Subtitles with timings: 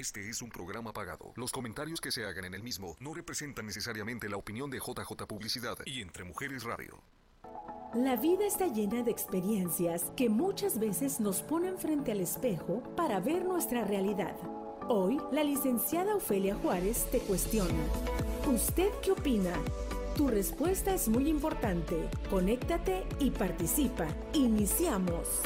[0.00, 1.34] Este es un programa pagado.
[1.36, 5.26] Los comentarios que se hagan en el mismo no representan necesariamente la opinión de JJ
[5.28, 7.02] Publicidad y Entre Mujeres Radio.
[7.92, 13.20] La vida está llena de experiencias que muchas veces nos ponen frente al espejo para
[13.20, 14.34] ver nuestra realidad.
[14.88, 17.84] Hoy, la licenciada Ofelia Juárez te cuestiona.
[18.50, 19.52] ¿Usted qué opina?
[20.16, 22.08] Tu respuesta es muy importante.
[22.30, 24.08] Conéctate y participa.
[24.32, 25.42] Iniciamos.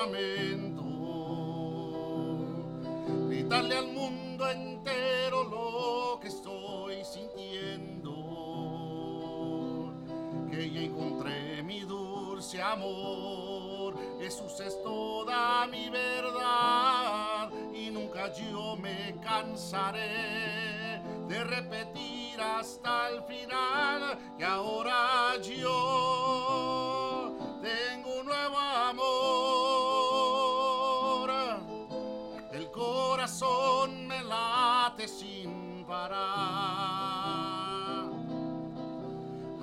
[0.00, 0.84] lamento.
[3.28, 8.14] Gritarle al mundo entero lo que estoy sintiendo.
[10.50, 13.94] Que ya encontré mi dulce amor.
[14.18, 17.50] Jesús es toda mi verdad.
[17.74, 24.18] Y nunca yo me cansaré de repetir hasta el final.
[24.38, 26.49] Y ahora yo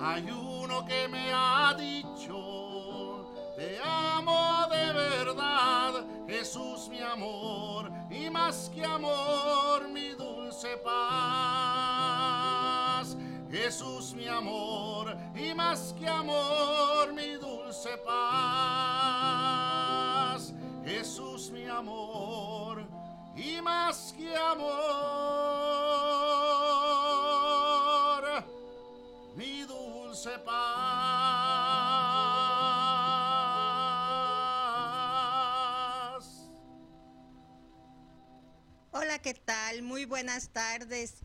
[0.09, 3.25] Hay uno que me ha dicho,
[3.57, 12.07] te amo de verdad, Jesús mi amor, y más que amor mi dulce paz.
[13.51, 18.23] Jesús mi amor, y más que amor mi dulce paz.
[20.85, 22.87] Jesús mi amor,
[23.35, 26.06] y más que amor.
[39.21, 39.81] ¿Qué tal?
[39.81, 41.15] Muy buenas tardes.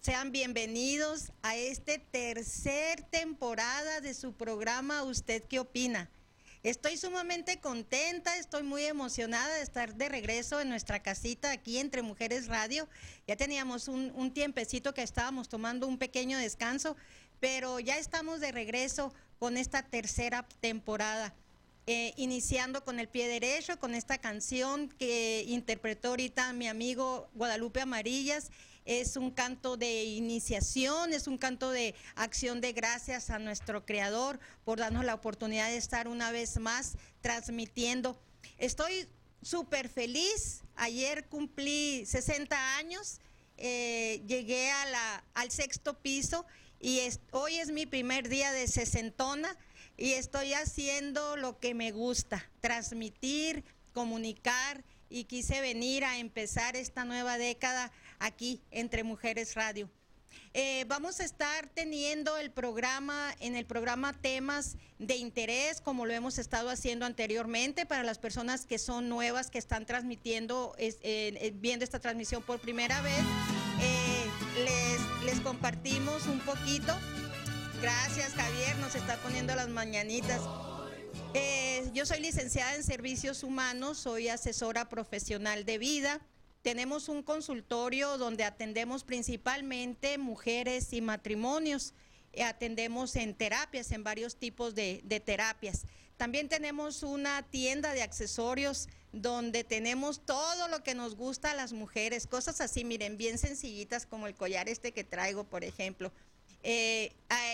[0.00, 6.08] sean bienvenidos a esta tercer temporada de su programa ¿Usted qué opina?
[6.62, 12.02] Estoy sumamente contenta, estoy muy emocionada de estar de regreso en nuestra casita aquí entre
[12.02, 12.88] Mujeres Radio.
[13.26, 16.96] Ya teníamos un, un tiempecito que estábamos tomando un pequeño descanso,
[17.40, 21.34] pero ya estamos de regreso con esta tercera temporada.
[21.90, 27.80] Eh, iniciando con el pie derecho, con esta canción que interpretó ahorita mi amigo Guadalupe
[27.80, 28.50] Amarillas.
[28.84, 34.38] Es un canto de iniciación, es un canto de acción de gracias a nuestro Creador
[34.66, 38.20] por darnos la oportunidad de estar una vez más transmitiendo.
[38.58, 39.08] Estoy
[39.40, 40.62] súper feliz.
[40.76, 43.18] Ayer cumplí 60 años,
[43.56, 46.44] eh, llegué a la, al sexto piso
[46.80, 47.00] y
[47.32, 49.56] hoy es mi primer día de sesentona
[49.96, 57.04] y estoy haciendo lo que me gusta, transmitir, comunicar y quise venir a empezar esta
[57.04, 59.90] nueva década aquí entre Mujeres Radio.
[60.54, 66.12] Eh, vamos a estar teniendo el programa, en el programa temas de interés, como lo
[66.12, 71.84] hemos estado haciendo anteriormente, para las personas que son nuevas, que están transmitiendo, eh, viendo
[71.84, 73.24] esta transmisión por primera vez.
[74.56, 76.96] Les, compartimos un poquito
[77.80, 80.40] Gracias, Javier, nos está poniendo las mañanitas.
[81.32, 86.20] Eh, yo soy licenciada en servicios humanos, soy asesora profesional de vida.
[86.62, 91.94] Tenemos un consultorio donde atendemos principalmente mujeres y matrimonios.
[92.32, 95.84] Eh, atendemos en terapias, en varios tipos de terapias.
[96.16, 101.72] También tenemos una tienda de accesorios donde tenemos todo lo que nos gusta a las
[101.72, 106.12] mujeres, cosas así, miren, bien sencillitas como el collar este que traigo, por ejemplo
[106.62, 107.12] Eh,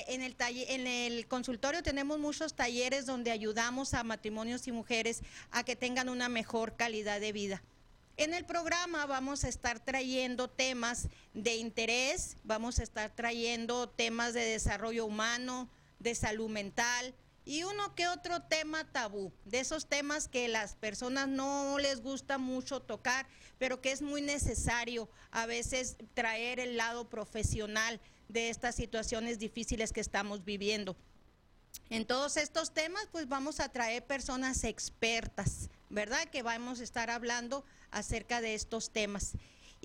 [0.08, 5.20] en, el en el consultorio tenemos muchos talleres donde ayudamos a matrimonios y mujeres
[5.50, 7.62] a que tengan una mejor calidad de vida.
[8.16, 14.32] En el programa vamos a estar trayendo temas de interés, vamos a estar trayendo temas
[14.32, 15.68] de desarrollo humano,
[15.98, 17.14] de salud mental,
[17.44, 22.38] y uno que otro tema tabú, de esos temas que las personas no les gusta
[22.38, 23.26] mucho tocar,
[23.58, 29.93] pero que es muy necesario a veces traer el lado profesional de estas situaciones difíciles
[29.93, 30.96] que estamos viviendo.
[31.91, 36.25] En todos estos temas, pues vamos a traer personas expertas, ¿verdad?
[36.31, 39.32] Que vamos a estar hablando acerca de estos temas.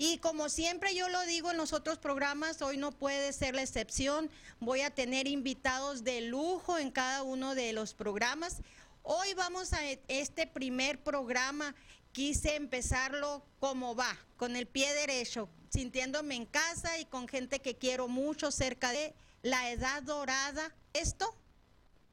[0.01, 3.63] Y como siempre yo lo digo en los otros programas, hoy no puede ser la
[3.63, 4.31] excepción.
[4.61, 8.61] Voy a tener invitados de lujo en cada uno de los programas.
[9.03, 11.75] Hoy vamos a este primer programa.
[12.13, 17.75] Quise empezarlo como va, con el pie derecho, sintiéndome en casa y con gente que
[17.75, 20.73] quiero mucho cerca de la edad dorada.
[20.93, 21.35] Esto,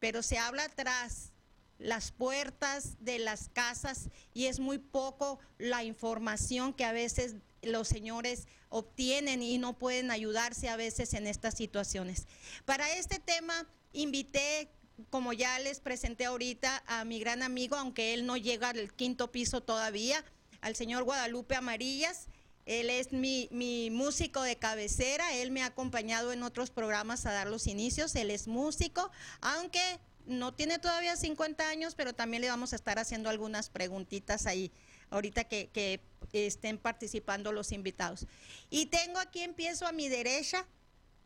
[0.01, 1.31] pero se habla atrás
[1.79, 7.37] las puertas de las casas y es muy poco la información que a veces
[7.67, 12.27] los señores obtienen y no pueden ayudarse a veces en estas situaciones.
[12.65, 14.71] Para este tema invité,
[15.11, 19.31] como ya les presenté ahorita, a mi gran amigo, aunque él no llega al quinto
[19.31, 20.25] piso todavía,
[20.61, 22.29] al señor Guadalupe Amarillas.
[22.65, 27.33] Él es mi, mi, músico de cabecera, él me ha acompañado en otros programas a
[27.33, 29.09] dar los inicios, él es músico,
[29.41, 34.47] aunque no tiene todavía 50 años, pero también le vamos a estar haciendo algunas preguntitas
[34.47, 34.73] ahí
[35.11, 36.01] ahorita que,
[36.33, 38.27] estén participando los invitados.
[38.69, 40.67] Y tengo aquí, empiezo a mi derecha,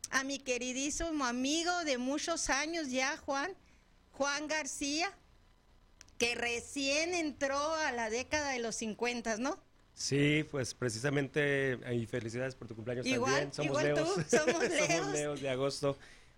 [0.09, 3.51] a mi queridísimo amigo de muchos años ya, Juan,
[4.11, 5.11] Juan García,
[6.17, 9.59] que recién entró a la década de los 50, ¿no?
[9.93, 13.53] Sí, pues precisamente, y felicidades por tu cumpleaños también.
[13.53, 14.09] Somos Leos.
[14.29, 15.11] somos Leos.
[15.11, 15.97] Leos de agosto.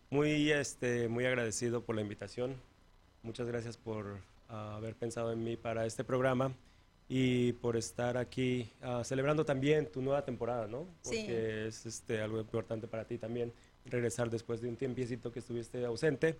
[0.09, 2.55] Muy, este, muy agradecido por la invitación.
[3.21, 4.17] Muchas gracias por
[4.49, 6.53] ah, haber pensado en mí para este programa
[7.15, 10.87] y por estar aquí ah, celebrando también tu nueva temporada, ¿no?
[11.03, 13.53] Porque es este, algo importante para ti también
[13.85, 16.39] regresar después de un tiempecito que estuviste ausente.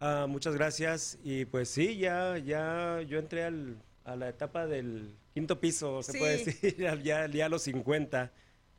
[0.00, 5.14] Ah, muchas gracias y pues sí, ya, ya yo entré al, a la etapa del
[5.32, 8.30] quinto piso, se puede decir, ya, ya a los 50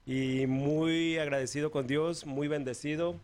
[0.06, 3.20] y muy agradecido con Dios, muy bendecido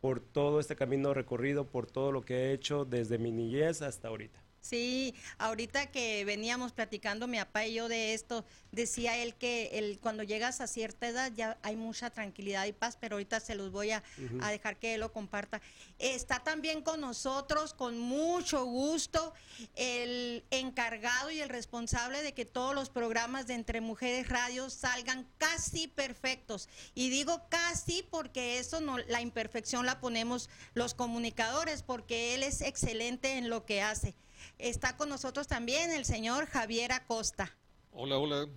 [0.00, 4.08] por todo este camino recorrido, por todo lo que he hecho desde mi niñez hasta
[4.08, 4.47] ahorita.
[4.68, 9.98] Sí, ahorita que veníamos platicando mi papá y yo de esto, decía él que el,
[9.98, 13.72] cuando llegas a cierta edad ya hay mucha tranquilidad y paz, pero ahorita se los
[13.72, 14.02] voy a,
[14.50, 15.62] dejar que él lo comparta.
[15.98, 19.32] Está también con nosotros, con mucho gusto,
[19.74, 25.26] el encargado y el responsable de que todos los programas de Entre Mujeres Radio salgan
[25.38, 26.68] casi perfectos.
[26.94, 32.60] Y digo casi porque eso no, la imperfección la ponemos los comunicadores, porque él es
[32.60, 34.14] excelente en lo que hace.
[34.58, 37.54] Está con nosotros también el señor Javier Acosta.
[37.92, 38.48] Hola, hola.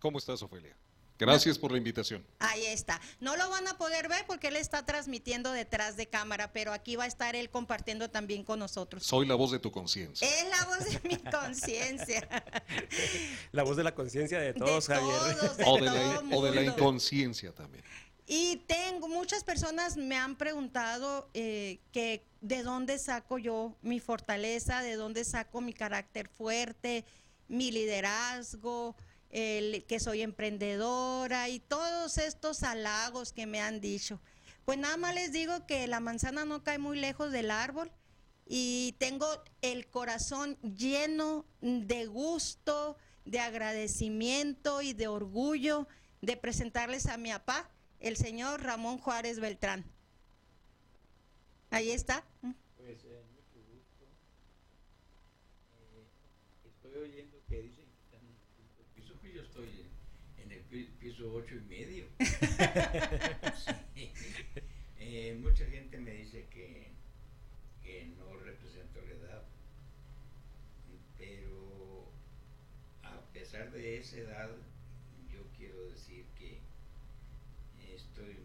[0.00, 0.76] ¿Cómo estás, Ofelia?
[1.18, 2.24] Gracias por la invitación.
[2.40, 3.00] Ahí está.
[3.20, 6.96] No lo van a poder ver porque él está transmitiendo detrás de cámara, pero aquí
[6.96, 9.04] va a estar él compartiendo también con nosotros.
[9.04, 10.26] Soy la voz de tu conciencia.
[10.26, 12.28] Es la voz de mi conciencia.
[13.52, 15.36] la voz de la conciencia de todos, Javier.
[15.66, 17.84] o, de la, o de la inconsciencia también.
[18.26, 24.82] Y tengo, muchas personas me han preguntado eh, que de dónde saco yo mi fortaleza,
[24.82, 27.04] de dónde saco mi carácter fuerte,
[27.48, 28.96] mi liderazgo,
[29.30, 34.20] el, que soy emprendedora y todos estos halagos que me han dicho.
[34.64, 37.92] Pues nada más les digo que la manzana no cae muy lejos del árbol
[38.46, 39.26] y tengo
[39.60, 45.86] el corazón lleno de gusto, de agradecimiento y de orgullo
[46.22, 47.70] de presentarles a mi papá
[48.00, 49.84] el señor Ramón Juárez Beltrán.
[51.70, 52.24] Ahí está.
[52.76, 54.04] Pues eh, mucho gusto.
[55.78, 56.04] Eh,
[56.64, 58.36] estoy oyendo que dicen que están en
[58.78, 59.68] el piso, que yo estoy
[60.38, 60.60] en, el
[61.00, 62.06] piso ocho y medio.
[64.98, 66.92] eh, mucha gente me dice que,
[67.82, 69.42] que no represento la edad,
[71.18, 72.12] pero
[73.02, 74.50] a pesar de esa edad,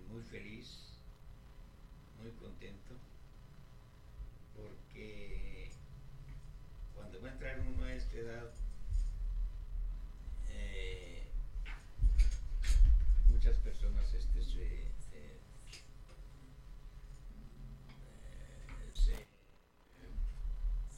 [0.09, 0.99] muy feliz,
[2.21, 2.95] muy contento,
[4.55, 5.69] porque
[6.95, 7.59] cuando va a entrar
[10.49, 11.23] eh,
[13.27, 14.91] muchas personas este, se,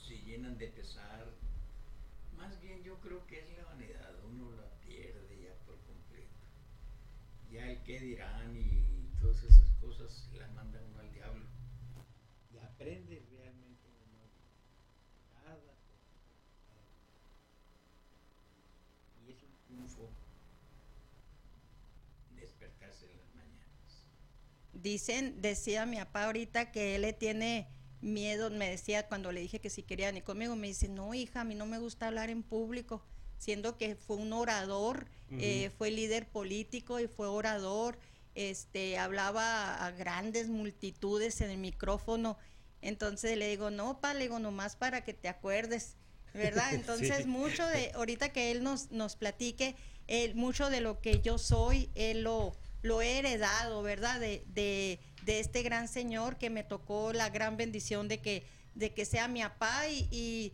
[0.07, 1.27] se, llenan de pesar.
[2.35, 6.41] Más bien yo creo que es la vanidad, uno la pierde ya por completo.
[7.51, 11.45] Ya el que dirán y todas esas cosas las manda uno al diablo.
[12.51, 14.23] Y aprende realmente uno
[15.35, 15.81] cada cosa.
[19.25, 20.09] Y es un triunfo
[22.35, 24.05] despertarse en las mañanas.
[24.81, 27.67] Dicen, decía mi papá ahorita que él le tiene
[28.01, 31.41] miedo, me decía cuando le dije que si quería ni conmigo, me dice, no hija,
[31.41, 33.03] a mí no me gusta hablar en público,
[33.37, 37.97] siendo que fue un orador, eh, fue líder político y fue orador,
[38.35, 42.37] este, hablaba a grandes multitudes en el micrófono,
[42.81, 45.95] entonces le digo, no, pa, le digo, nomás para que te acuerdes,
[46.33, 46.73] ¿verdad?
[46.73, 49.75] Entonces mucho de, ahorita que él nos, nos platique,
[50.07, 54.19] él, mucho de lo que yo soy, él lo, lo he heredado, ¿verdad?
[54.19, 58.93] De, de, de este gran señor que me tocó la gran bendición de que, de
[58.93, 60.53] que sea mi papá y, y,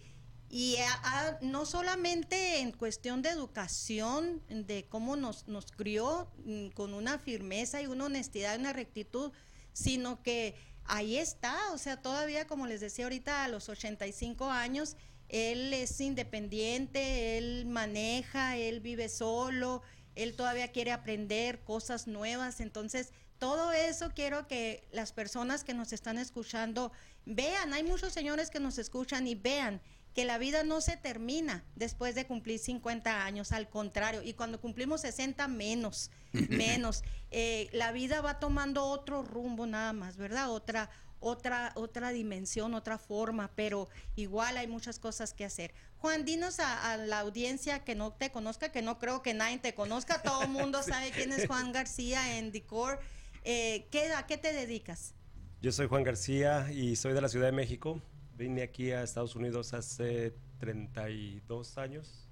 [0.49, 6.67] y a- a- no solamente en cuestión de educación, de cómo nos, nos crió mm,
[6.69, 9.31] con una firmeza y una honestidad y una rectitud,
[9.73, 10.55] sino que
[10.85, 14.95] ahí está, o sea, todavía como les decía ahorita a los 85 años,
[15.29, 19.81] él es independiente, él maneja, él vive solo,
[20.17, 25.93] él todavía quiere aprender cosas nuevas, entonces todo eso quiero que las personas que nos
[25.93, 26.91] están escuchando
[27.25, 29.79] vean, hay muchos señores que nos escuchan y vean
[30.15, 34.59] que la vida no se termina después de cumplir 50 años, al contrario, y cuando
[34.59, 36.09] cumplimos 60 menos,
[36.49, 40.49] menos, Eh, la vida va tomando otro rumbo nada más, ¿verdad?
[40.49, 45.73] Otra, otra, otra dimensión, otra forma, pero igual hay muchas cosas que hacer.
[45.97, 49.57] Juan, dinos a, a la audiencia que no te conozca, que no creo que nadie
[49.57, 52.99] te conozca, todo el mundo sabe quién es Juan García en Decor.
[53.43, 55.13] Eh, ¿qué, ¿A qué te dedicas?
[55.61, 58.01] Yo soy Juan García y soy de la Ciudad de México.
[58.35, 62.29] Vine aquí a Estados Unidos hace 32 años.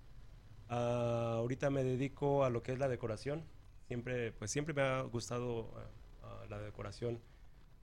[0.70, 3.46] Ah, ahorita me dedico a lo que es la decoración.
[3.88, 5.90] Siempre, pues siempre me ha gustado ah,
[6.24, 7.22] ah, la decoración,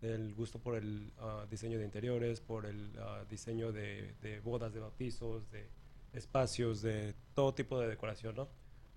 [0.03, 4.73] el gusto por el ah, diseño de interiores, por el ah, diseño de, de bodas,
[4.75, 5.67] de bautizos, de
[6.13, 8.49] espacios, de todo tipo de decoración, ¿no?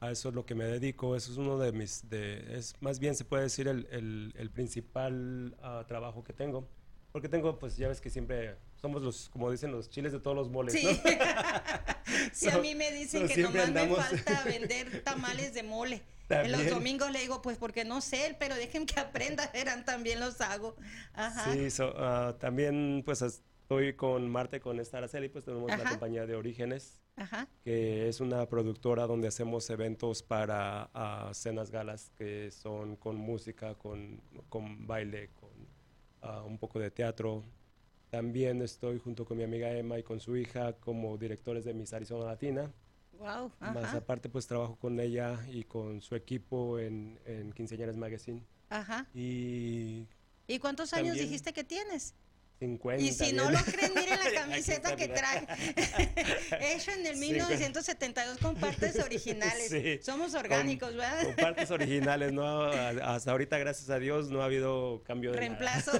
[0.01, 1.15] A eso es lo que me dedico.
[1.15, 4.49] Eso es uno de mis, de, es más bien se puede decir el, el- el
[4.51, 6.67] principal ah, trabajo que tengo.
[7.11, 10.35] Porque tengo, pues ya ves que siempre somos los, como dicen, los chiles de todos
[10.35, 10.83] los moles, Sí.
[10.85, 10.91] ¿no?
[12.33, 16.01] Sí, a mí me dicen so que nomás andamos- me falta vender tamales de mole.
[16.29, 20.19] En los domingos le digo, pues porque no sé, pero dejen que aprenda, verán, también
[20.19, 20.75] los hago.
[21.13, 21.53] Ajá.
[21.53, 26.25] Sí, so, ah, también pues estoy con Marte, con esta Araceli, pues tenemos la compañía
[26.25, 27.47] de Orígenes, Ajá.
[27.63, 33.75] que es una productora donde hacemos eventos para ah, cenas galas, que son con música,
[33.75, 35.49] con, con baile, con
[36.21, 37.43] ah, un poco de teatro.
[38.09, 41.93] También estoy junto con mi amiga Emma y con su hija como directores de Miss
[41.93, 42.71] Arizona Latina.
[43.19, 43.51] Wow.
[43.59, 48.41] Más aparte pues trabajo con ella y con su equipo en, en Quinceañeras Magazine.
[48.69, 49.07] Ajá.
[49.13, 50.07] Y
[50.47, 52.13] ¿Y cuántos años dijiste que tienes?
[52.59, 53.03] 50.
[53.03, 55.45] Y si no lo creen, miren la camiseta que trae.
[56.75, 59.69] Hecho en el Sí, 1972 con partes originales.
[59.69, 61.23] Sí, Somos con- orgánicos, ¿verdad?
[61.23, 62.63] Con partes originales, ¿no?
[62.63, 65.47] Hasta ahorita, gracias a Dios, no ha habido cambio de nada.
[65.49, 65.91] Reemplazo.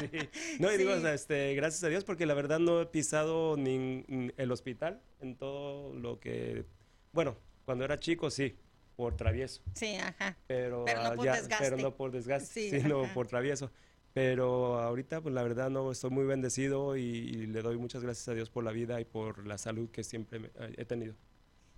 [0.00, 0.28] sí.
[0.58, 0.98] No, y digo, Sí.
[0.98, 4.04] o sea, este, gracias a Dios, porque la verdad no he pisado ni
[4.36, 6.64] el hospital en todo lo que...
[7.12, 8.56] Bueno, cuando era chico, sí,
[8.96, 9.62] por travieso.
[9.74, 10.36] Sí, ajá.
[10.46, 11.56] Pero, Pero no ah, por desgaste.
[11.64, 13.14] Pero no por desgaste, Sí, sino ajá.
[13.14, 13.70] por travieso.
[14.14, 18.28] Pero ahorita, pues la verdad, no, estoy muy bendecido y, y le doy muchas gracias
[18.28, 21.14] a Dios por la vida y por la salud que siempre me- eh, he tenido.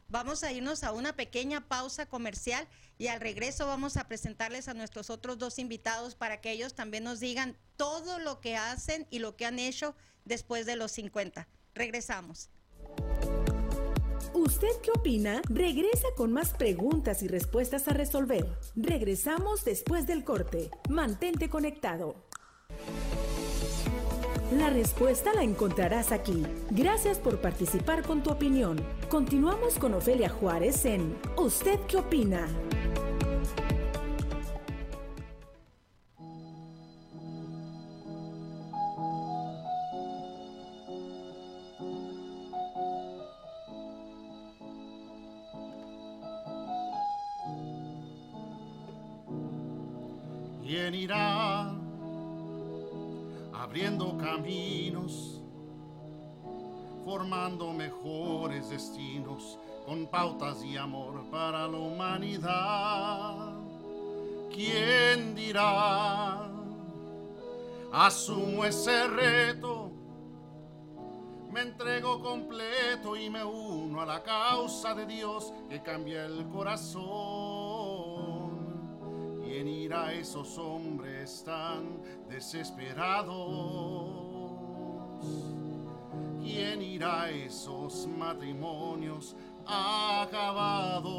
[0.09, 2.67] Vamos a irnos a una pequeña pausa comercial
[2.99, 7.05] y al regreso vamos a presentarles a nuestros otros dos invitados para que ellos también
[7.05, 11.49] nos digan todo lo que hacen y lo que han hecho después de los 50.
[11.75, 12.51] Regresamos.
[14.35, 15.41] ¿Usted qué opina?
[15.49, 18.47] Regresa con más preguntas y respuestas a resolver.
[18.75, 20.71] Regresamos después del corte.
[20.91, 22.17] Mantente conectado.
[24.59, 26.45] La respuesta la encontrarás aquí.
[26.71, 28.79] Gracias por participar con tu opinión.
[29.09, 32.47] Continuamos con Ofelia Juárez en ¿Usted qué opina?
[54.35, 55.41] Caminos,
[57.05, 63.53] formando mejores destinos con pautas y amor para la humanidad?
[64.53, 66.51] ¿Quién dirá?
[67.93, 69.93] Asumo ese reto,
[71.53, 77.55] me entrego completo y me uno a la causa de Dios que cambia el corazón.
[79.45, 84.04] ¿Quién irá esos hombres tan desesperados?
[86.43, 89.35] ¿Quién irá a esos matrimonios
[89.67, 91.15] acabados?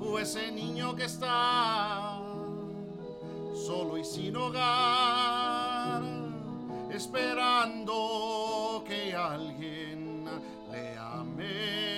[0.00, 2.20] O ese niño que está
[3.68, 6.02] solo y sin hogar,
[6.90, 10.24] esperando que alguien
[10.72, 11.88] le ame.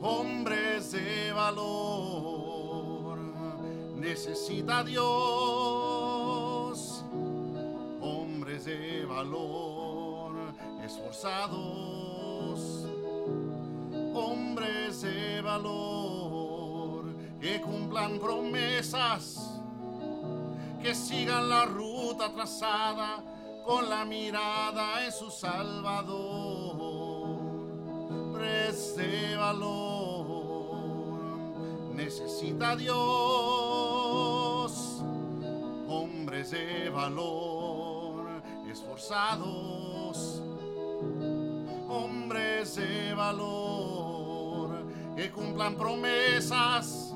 [0.00, 3.18] Hombres de valor,
[3.96, 6.23] necesita Dios.
[8.64, 10.32] Hombres de valor,
[10.82, 12.60] esforzados.
[14.14, 17.04] Hombres de valor,
[17.40, 19.60] que cumplan promesas
[20.82, 23.22] que sigan la ruta trazada
[23.66, 26.86] con la mirada en su Salvador.
[28.32, 31.04] Preste valor,
[31.94, 32.94] necesita Dios,
[35.86, 37.53] hombres de valor,
[41.88, 44.86] hombres de valor,
[45.16, 47.12] que cumplan promesas,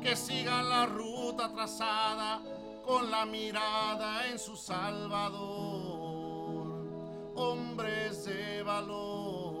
[0.00, 2.40] que sigan la ruta trazada
[2.84, 5.98] con la mirada en su Salvador.
[7.34, 9.54] Hombres de valor,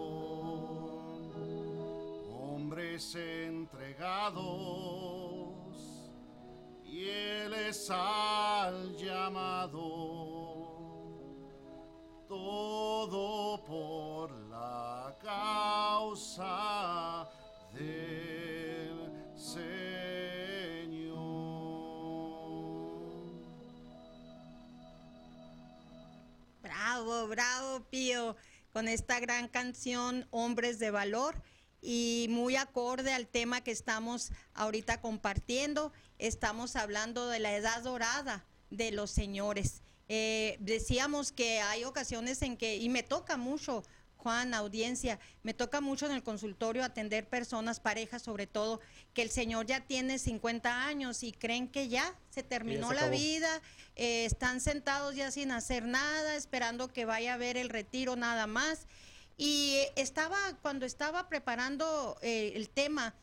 [2.30, 4.44] hombres entregados,
[6.84, 10.07] fieles al llamado.
[12.28, 16.46] Todo por la causa
[17.72, 19.78] del Señor.
[26.62, 28.36] Bravo, bravo, Pío,
[28.74, 31.42] con esta gran canción Hombres de Valor
[31.80, 35.94] y muy acorde al tema que estamos ahorita compartiendo.
[36.18, 39.80] Estamos hablando de la edad dorada de los señores.
[40.08, 43.84] Eh, decíamos que hay ocasiones en que, y me toca mucho,
[44.16, 48.80] Juan, audiencia, me toca mucho en el consultorio atender personas, parejas sobre todo,
[49.14, 53.08] que el señor ya tiene 50 años y creen que ya se terminó se la
[53.08, 53.62] vida,
[53.96, 58.46] eh, están sentados ya sin hacer nada, esperando que vaya a ver el retiro nada
[58.46, 58.86] más.
[59.36, 63.14] Y estaba, cuando estaba preparando eh, el tema,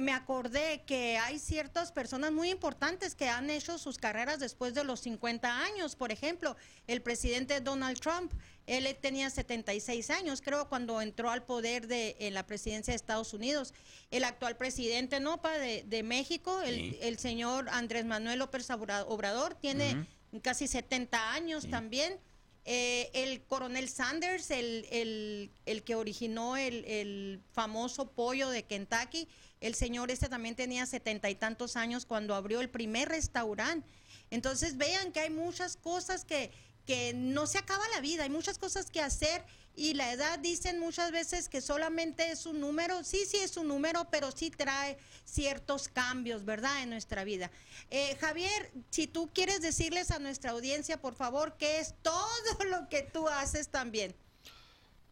[0.00, 4.82] me acordé que hay ciertas personas muy importantes que han hecho sus carreras después de
[4.82, 5.94] los 50 años.
[5.94, 8.32] Por ejemplo, el presidente Donald Trump,
[8.66, 13.34] él tenía 76 años, creo, cuando entró al poder de en la presidencia de Estados
[13.34, 13.74] Unidos.
[14.10, 15.42] El actual presidente, ¿no?
[15.42, 16.98] Pa, de, de México, el, Sí.
[17.02, 20.06] el señor Andrés Manuel López Obra- Obrador, tiene
[20.42, 22.18] casi 70 años también.
[22.64, 29.26] Eh, el coronel Sanders, el, el- el que originó el, el famoso pollo de Kentucky,
[29.60, 33.86] el señor este también tenía setenta y tantos años cuando abrió el primer restaurante.
[34.30, 36.50] Entonces vean que hay muchas cosas que,
[36.86, 39.44] que no se acaba la vida, hay muchas cosas que hacer
[39.76, 43.68] y la edad dicen muchas veces que solamente es un número, sí, sí es un
[43.68, 47.50] número, pero sí trae ciertos cambios, ¿verdad?, en nuestra vida.
[47.90, 52.88] Eh, Javier, si tú quieres decirles a nuestra audiencia, por favor, qué es todo lo
[52.88, 54.14] que tú haces también.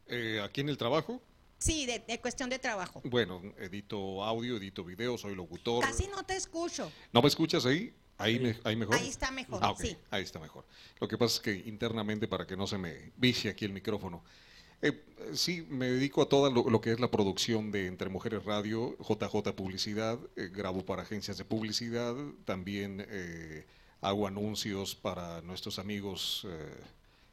[0.07, 1.23] Eh, aquí en el trabajo,
[1.59, 3.01] Sí, de, de cuestión de trabajo.
[3.05, 5.83] bueno, edito audio, edito video, soy locutor.
[5.85, 6.91] Casi no te escucho.
[7.13, 7.93] ¿No me escuchas ahí?
[8.17, 8.95] Ahí, me- ahí mejor.
[8.97, 9.97] Ahí está mejor, Ah, ok, sí.
[10.11, 10.65] Ahí está mejor.
[11.01, 14.25] Lo que pasa es que internamente, para que no se me vicie aquí el micrófono,
[14.83, 18.09] eh, eh, sí, me dedico a todo lo, lo que es la producción de Entre
[18.09, 23.67] Mujeres Radio, JJ Publicidad, eh, grabo para agencias de publicidad, también eh,
[24.01, 26.75] hago anuncios para nuestros amigos eh,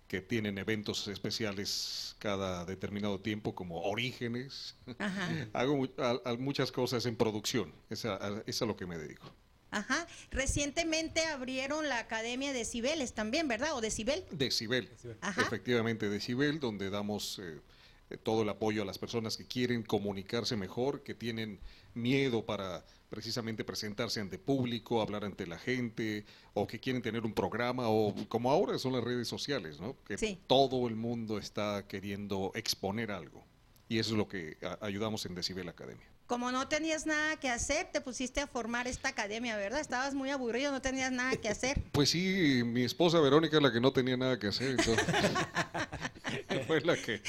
[0.07, 4.75] que tienen eventos especiales cada determinado tiempo, como Orígenes.
[4.99, 5.29] Ajá.
[5.53, 8.97] hago mu- a- a muchas cosas en producción, es a- es a lo que me
[8.97, 9.31] dedico.
[9.71, 10.07] Ajá.
[10.31, 13.73] Recientemente abrieron la Academia de Cibeles también, ¿verdad?
[13.75, 14.23] O de Cibel.
[14.31, 14.87] Decibel.
[14.89, 15.17] Decibel.
[15.21, 15.41] Ajá.
[15.41, 17.59] Efectivamente, Decibel, donde damos eh,
[18.23, 21.59] todo el apoyo a las personas que quieren comunicarse mejor, que tienen
[21.93, 27.33] miedo para precisamente presentarse ante público, hablar ante la gente, o que quieren tener un
[27.33, 29.95] programa, o como ahora son las redes sociales, ¿no?
[30.05, 30.39] Que Sí.
[30.47, 33.43] todo el mundo está queriendo exponer algo.
[33.87, 36.07] Y eso es lo que ayudamos en Decibel Academia.
[36.27, 39.79] Como no tenías nada que hacer, te pusiste a formar esta academia, ¿verdad?
[39.79, 41.81] Estabas muy aburrido, no tenías nada que hacer.
[41.91, 45.05] Pues sí, mi esposa Verónica es la que no tenía nada que hacer, entonces
[46.67, 47.21] fue la que,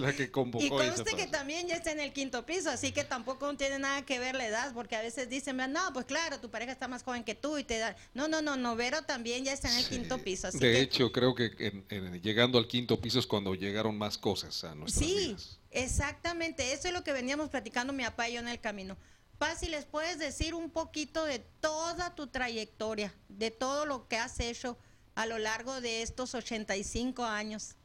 [0.00, 3.04] la que convocó Y conste que también ya está en el quinto piso, así que
[3.04, 6.50] tampoco tiene nada que ver la edad, porque a veces dicen, no, pues claro, tu
[6.50, 7.96] pareja está más joven que tú y te da...
[8.14, 10.80] No, no, no, no, Vero también ya está en el quinto piso, así de que...
[10.80, 14.74] hecho, creo que en- en- llegando al quinto piso es cuando llegaron más cosas a
[14.74, 15.57] nuestras Sí, vidas.
[15.82, 18.96] Exactamente, eso es lo que veníamos platicando mi papá y yo en el camino.
[19.38, 24.16] Paz, si les puedes decir un poquito de toda tu trayectoria, de todo lo que
[24.16, 24.76] has hecho
[25.14, 27.76] a lo largo de estos 85 años.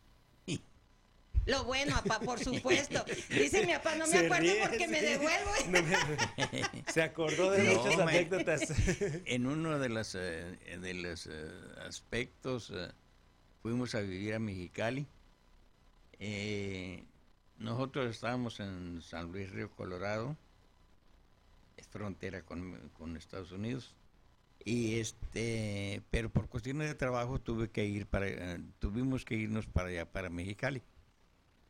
[1.46, 3.04] Lo bueno, papá, por supuesto.
[3.30, 5.52] Dice mi papá, no me acuerdo porque me devuelvo.
[6.94, 8.62] se acordó de muchas anécdotas.
[9.26, 11.50] En uno de los, eh, de los eh,
[11.86, 12.90] aspectos, eh,
[13.62, 15.06] fuimos a vivir a Mexicali.
[17.64, 20.36] Nosotros estábamos en San Luis Río Colorado,
[21.78, 23.96] es frontera con, con Estados Unidos.
[24.66, 28.28] Y este, pero por cuestiones de trabajo tuve que ir para,
[28.80, 30.82] tuvimos que irnos para allá, para Mexicali.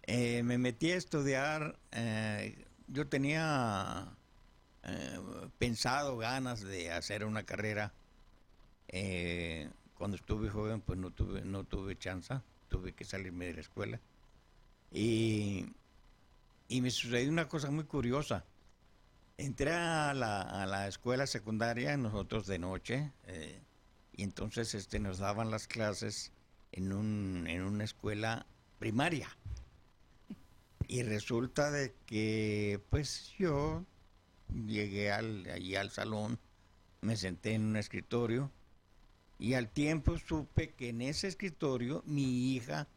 [0.03, 4.15] Eh, me metí a estudiar, eh, yo tenía
[4.83, 5.19] eh,
[5.57, 7.93] pensado ganas de hacer una carrera.
[9.95, 12.33] cuando estuve joven, pues no tuve, no tuve chance,
[12.67, 13.99] tuve que salirme de la escuela.
[14.91, 15.65] Y,
[16.67, 18.45] y me sucedió una cosa muy curiosa.
[19.37, 23.11] Entré a la, a la escuela secundaria, nosotros de noche,
[24.13, 26.31] y entonces este, nos daban las clases
[26.71, 28.45] en, un, en una escuela
[28.79, 29.35] primaria.
[30.87, 33.85] Y resulta de que pues yo
[34.53, 36.39] llegué al, allí al salón,
[37.01, 38.51] me senté en un escritorio
[39.39, 42.87] y al tiempo supe que en ese escritorio mi hija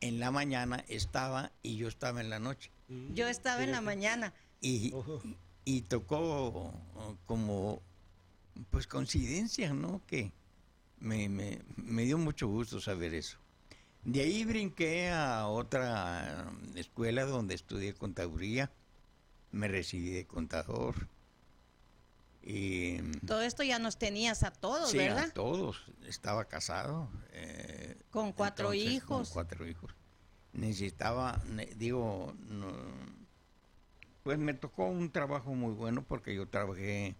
[0.00, 2.70] en la mañana estaba y yo estaba en la noche.
[3.12, 4.32] Yo estaba en la mañana.
[4.60, 4.94] Y,
[5.64, 6.72] y, tocó
[7.26, 7.82] como,
[8.70, 10.00] pues coincidencia, ¿no?
[10.06, 10.32] Que
[10.98, 13.38] me, me, me dio mucho gusto saber eso.
[14.04, 18.70] De ahí brinqué a otra escuela donde estudié contaduría.
[19.52, 21.08] Me recibí de contador.
[22.50, 25.26] Y, Todo esto ya nos tenías a todos, sí, ¿verdad?
[25.26, 25.84] A todos.
[26.06, 27.10] Estaba casado.
[27.32, 29.28] Eh, con cuatro hijos.
[29.28, 29.94] Con cuatro hijos.
[30.54, 31.42] Necesitaba,
[31.76, 32.34] digo,
[34.22, 37.16] pues me tocó un trabajo muy bueno porque yo trabajé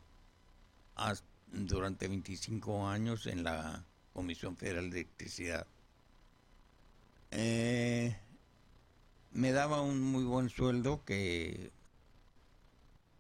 [1.53, 5.67] durante 25 años en la Comisión Federal de Electricidad
[7.31, 8.17] eh,
[9.33, 11.71] me daba un muy buen sueldo que,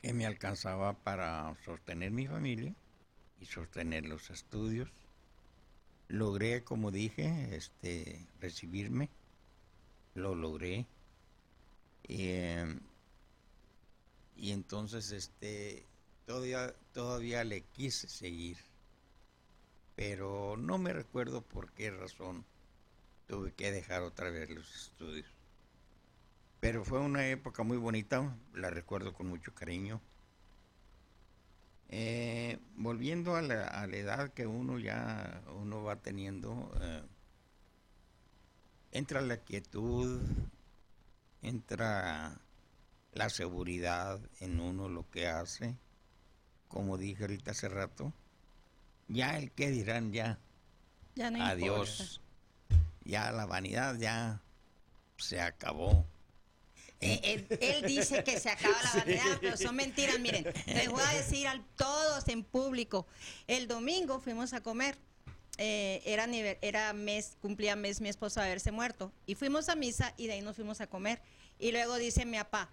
[0.02, 2.74] que me alcanzaba para sostener mi familia
[3.40, 4.90] y sostener los estudios.
[6.08, 9.10] Logré, como dije, este, recibirme,
[10.14, 10.86] lo logré.
[12.04, 12.80] Em,
[14.36, 15.84] y entonces este,
[16.26, 18.56] todavía, todavía le quise seguir,
[19.96, 22.44] pero no me recuerdo por qué razón
[23.26, 25.37] tuve que dejar otra vez los estudios.
[26.60, 30.00] Pero fue una época muy bonita, la recuerdo con mucho cariño.
[31.90, 37.02] Eh, volviendo a la, edad que uno ya uno va teniendo, eh,
[38.92, 40.20] entra la quietud,
[41.40, 42.40] entra
[43.12, 45.76] la seguridad en uno lo que hace,
[46.68, 48.12] como dije ahorita hace rato,
[49.06, 50.38] ya el que dirán ya,
[51.14, 52.20] ya no adiós
[53.08, 54.40] ya la vanidad ya
[55.16, 56.04] se acabó.
[57.00, 60.18] Eh, él, dice que se acaba la vanidad, pero son mentiras.
[60.18, 63.06] Miren, les voy a decir a todos en público.
[63.46, 64.96] El domingo fuimos a comer.
[65.58, 66.26] Eh, era,
[66.60, 69.12] era mes, cumplía mes mi esposo haberse muerto.
[69.26, 71.20] Y fuimos a misa y de ahí nos fuimos a comer.
[71.58, 72.70] Y luego dice mi papá,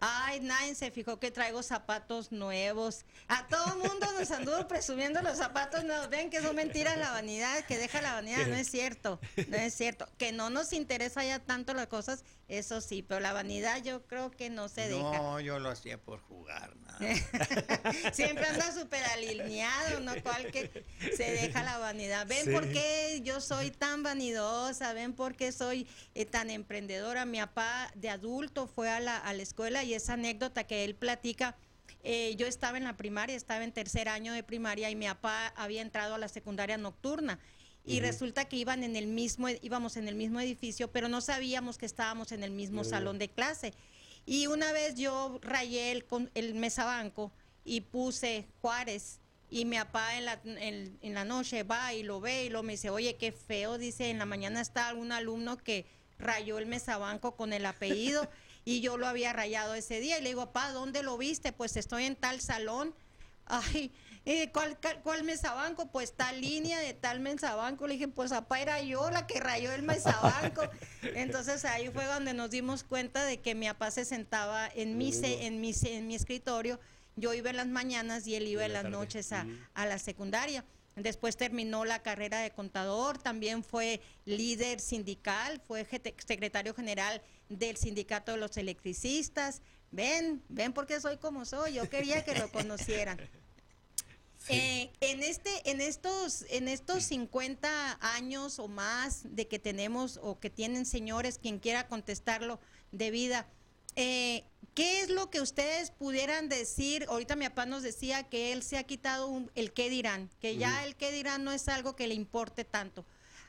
[0.00, 3.04] Ay, nadie se fijó que traigo zapatos nuevos.
[3.28, 6.08] A todo mundo nos anduvo presumiendo los zapatos nuevos.
[6.08, 8.46] Ven que son mentiras la vanidad, que deja la vanidad.
[8.46, 10.08] No es cierto, no es cierto.
[10.16, 14.30] Que no nos interesa ya tanto las cosas, eso sí, pero la vanidad yo creo
[14.30, 15.18] que no se deja.
[15.18, 16.98] No, yo lo hacía por jugar, nada.
[18.12, 20.14] Siempre anda súper alineado, ¿no?
[20.22, 20.84] Cual que
[21.14, 22.26] se deja la vanidad.
[22.26, 24.94] ¿Ven por qué yo soy tan vanidosa?
[24.94, 27.26] ¿Ven por qué soy eh, tan emprendedora?
[27.26, 30.94] Mi papá de adulto fue a la, a la escuela y esa anécdota que él
[30.94, 31.56] platica.
[32.02, 35.52] Eh, yo estaba en la primaria, estaba en tercer año de primaria y mi papá
[35.56, 37.38] había entrado a la secundaria nocturna
[37.84, 41.78] y resulta que iban en el mismo, íbamos en el mismo edificio, pero no sabíamos
[41.78, 43.72] que estábamos en el mismo salón de clase.
[44.26, 47.32] Y una vez yo rayé el, el mesabanco
[47.64, 49.18] y puse Juárez
[49.50, 52.72] y mi papá en la, en, la noche va y lo ve y lo me
[52.72, 55.86] dice, oye, qué feo, dice, en la mañana está algún alumno que
[56.18, 58.28] rayó el mesabanco con el apellido
[58.64, 61.52] y yo lo había rayado ese día y le digo, papá, ¿dónde lo viste?
[61.52, 62.94] Pues estoy en tal salón.
[63.46, 63.92] Ay,
[64.26, 65.90] eh, ¿cuál, ¿cuál, mesabanco?
[65.90, 67.86] Pues tal línea de tal mesabanco.
[67.86, 70.62] Le dije, pues papá era yo la que rayó el mesabanco.
[71.02, 75.12] Entonces ahí fue donde nos dimos cuenta de que mi papá se sentaba en mi,
[75.22, 76.78] en mi, en mi escritorio.
[77.16, 80.64] Yo iba en las mañanas y él iba en las noches a, a la secundaria.
[80.96, 85.86] Después terminó la carrera de contador, también fue líder sindical, fue
[86.26, 89.60] secretario general del sindicato de los electricistas.
[89.90, 93.20] Ven, ven porque soy como soy, yo quería que lo conocieran.
[94.48, 100.40] Eh, en este, en estos, en estos 50 años o más de que tenemos o
[100.40, 102.58] que tienen señores, quien quiera contestarlo
[102.90, 103.46] de vida,
[103.96, 107.04] eh, ¿qué es lo que ustedes pudieran decir?
[107.08, 110.84] Ahorita mi papá nos decía que él se ha quitado el qué dirán, que ya
[110.84, 113.04] el qué dirán no es algo que le importe tanto.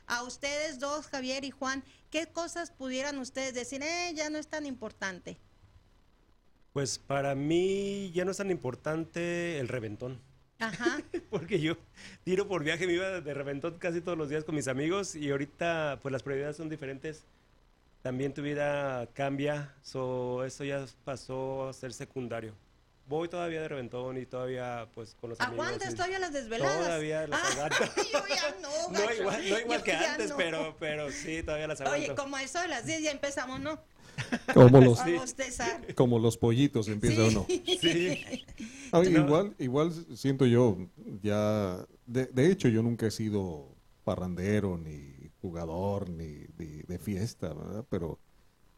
[0.06, 3.82] A ustedes dos, Javier y Juan, ¿qué cosas pudieran ustedes decir?
[3.82, 5.36] Eh, ya no es tan importante.
[6.72, 10.20] Pues para mí ya no es tan importante el reventón.
[10.60, 11.02] Ajá.
[11.30, 11.76] Porque yo
[12.22, 15.32] tiro por viaje, me iba de reventón casi todos los días con mis amigos y
[15.32, 17.24] ahorita pues las prioridades son diferentes
[18.02, 22.52] también tu vida cambia, so, eso ya pasó a ser secundario.
[23.12, 25.66] Voy todavía de reventón y todavía pues con los amigos.
[25.66, 26.78] ¿Aguantas todavía las desveladas?
[26.78, 27.84] Todavía las ah, aguanto.
[28.10, 32.06] Yo ya no, no igual, no igual que antes, pero, pero sí, todavía las aguanto.
[32.06, 33.78] Oye, como a eso de las 10 ya empezamos, ¿no?
[34.54, 34.98] Como los,
[35.94, 37.46] como los pollitos empieza uno.
[37.48, 38.44] Sí.
[39.10, 40.78] igual, igual siento yo,
[41.22, 47.84] ya, de, de hecho yo nunca he sido parrandero ni jugador ni, de fiesta, ¿verdad?
[47.90, 48.18] Pero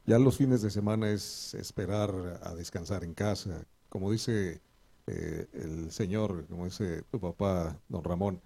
[0.07, 3.65] ya los fines de semana es esperar a descansar en casa.
[3.95, 4.61] Como dice
[5.07, 8.41] eh, el señor, como dice tu papá, don Ramón,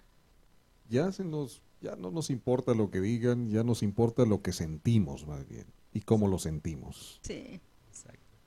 [0.89, 4.53] ya, se nos, ya no nos importa lo que digan, ya nos importa lo que
[4.53, 7.19] sentimos más bien y cómo lo sentimos.
[7.23, 7.59] Sí.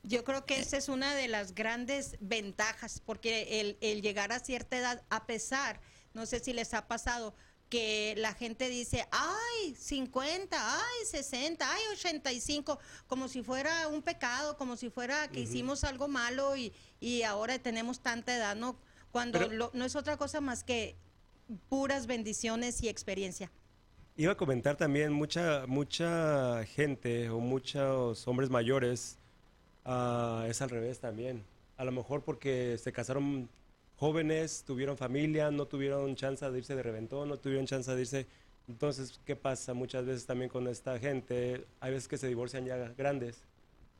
[0.04, 4.38] Yo creo que esa es una de las grandes ventajas, porque el, el llegar a
[4.38, 5.80] cierta edad, a pesar,
[6.14, 7.34] no sé si les ha pasado,
[7.72, 14.58] que la gente dice, ay, 50, ay, 60, ay, 85, como si fuera un pecado,
[14.58, 18.76] como si fuera que hicimos algo malo y, y, ahora tenemos tanta edad, ¿no?
[19.10, 20.96] Cuando no es otra cosa más que
[21.70, 23.50] puras bendiciones y experiencia.
[24.16, 29.16] Iba a comentar también, mucha, mucha gente o muchos hombres mayores
[29.86, 31.42] uh, es al revés también.
[31.78, 33.48] A lo mejor porque se casaron
[34.02, 38.26] jóvenes, tuvieron familia, no tuvieron chance de irse de reventón, no tuvieron chance de irse.
[38.66, 41.64] Entonces, ¿qué pasa muchas veces también con esta gente?
[41.78, 43.44] Hay veces que se divorcian ya grandes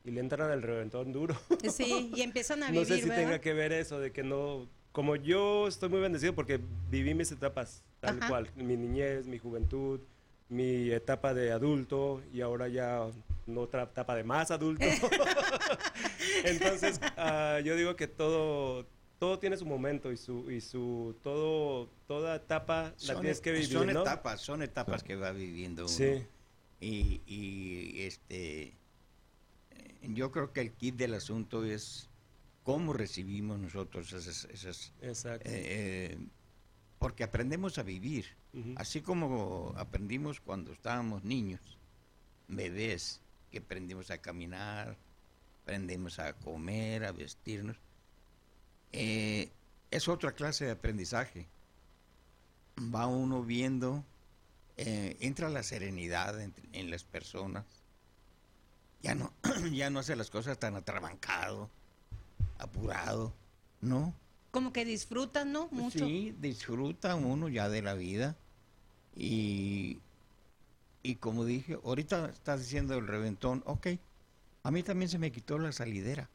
[0.03, 1.37] y le entran al reventón duro.
[1.71, 2.81] Sí, y empiezan a vivir.
[2.89, 4.67] No sé si tenga que ver eso, de que no.
[4.91, 6.59] Como yo estoy muy bendecido porque
[6.91, 8.49] viví mis etapas, tal cual.
[8.57, 10.01] Mi niñez, mi juventud,
[10.49, 13.07] mi etapa de adulto y ahora ya
[13.55, 14.85] otra etapa de más adulto.
[16.43, 18.85] Entonces, ah, yo digo que todo,
[19.19, 23.67] todo tiene su momento y su y su todo toda etapa la tienes que vivir
[23.67, 25.89] son etapas son etapas que va viviendo uno.
[25.89, 26.25] Sí.
[26.79, 28.77] y, y, este
[30.01, 32.09] yo creo que el kit del asunto es
[32.63, 35.49] cómo recibimos nosotros esas, esas Exacto.
[35.49, 36.17] Eh, eh,
[36.99, 38.25] porque aprendemos a vivir.
[38.75, 41.79] Así como aprendimos cuando estábamos niños
[42.47, 43.19] bebés
[43.51, 44.95] que aprendimos a caminar
[45.63, 47.77] aprendimos a comer a vestirnos
[48.93, 49.49] eh,
[49.91, 51.47] es otra clase de aprendizaje.
[52.77, 54.03] Va uno viendo,
[54.77, 57.65] eh, entra la serenidad en, las personas.
[59.01, 59.33] Ya no,
[59.71, 61.69] ya no hace las cosas tan atrabancado,
[62.57, 63.33] apurado,
[63.81, 64.13] ¿no?
[64.51, 65.67] Como que disfrutan, ¿no?
[65.71, 65.99] Mucho.
[65.99, 68.35] Sí, disfruta uno ya de la vida.
[69.15, 69.99] Y,
[71.01, 73.87] y como dije, ahorita estás diciendo el reventón, ok,
[74.63, 76.29] a mí también se me quitó la salidera.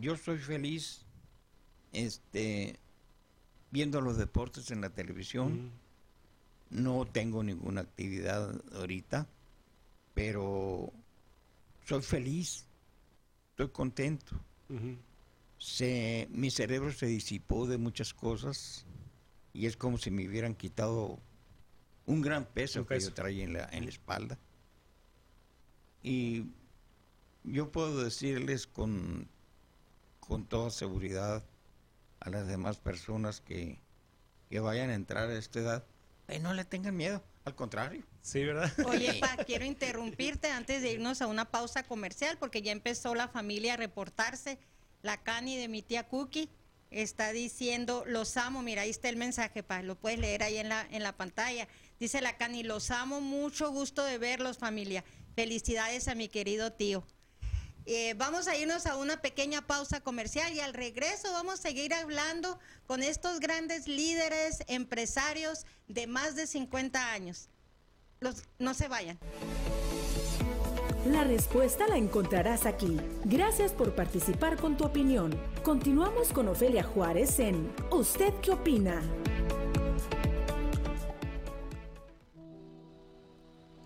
[0.00, 1.04] Yo soy feliz
[1.92, 2.78] este,
[3.70, 5.70] viendo los deportes en la televisión.
[6.70, 9.26] No tengo ninguna actividad ahorita,
[10.14, 10.92] pero
[11.84, 12.66] soy feliz,
[13.50, 14.40] estoy contento.
[15.58, 18.86] se, mi cerebro se disipó de muchas cosas
[19.52, 21.18] y es como si me hubieran quitado
[22.06, 24.38] un gran peso, que yo traía en la, en la espalda.
[26.02, 26.46] Y
[27.44, 29.28] yo puedo decirles con,
[30.20, 31.44] con toda seguridad
[32.24, 33.80] a las demás personas que,
[34.50, 35.84] vayan a entrar a esta edad,
[36.28, 38.04] y no le tengan miedo, al contrario.
[38.22, 38.70] Sí, ¿verdad?
[38.86, 43.28] Oye, Pa, quiero interrumpirte antes de irnos a una pausa comercial, porque ya empezó la
[43.28, 44.58] familia a reportarse.
[45.02, 46.48] La Cani de mi tía Cookie
[46.90, 50.68] está diciendo, los amo, mira, ahí está el mensaje, Pa, lo puedes leer ahí en
[50.68, 51.66] la, en la pantalla.
[51.98, 55.04] Dice la Cani, los amo, mucho gusto de verlos, familia.
[55.34, 57.04] Felicidades a mi querido tío.
[57.84, 61.92] Eh, vamos a irnos a una pequeña pausa comercial y al regreso vamos a seguir
[61.94, 67.48] hablando con estos grandes líderes empresarios de más de 50 años.
[68.20, 69.18] Los, no se vayan.
[71.06, 72.96] La respuesta la encontrarás aquí.
[73.24, 75.36] Gracias por participar con tu opinión.
[75.64, 79.02] Continuamos con Ofelia Juárez en ¿Usted qué opina?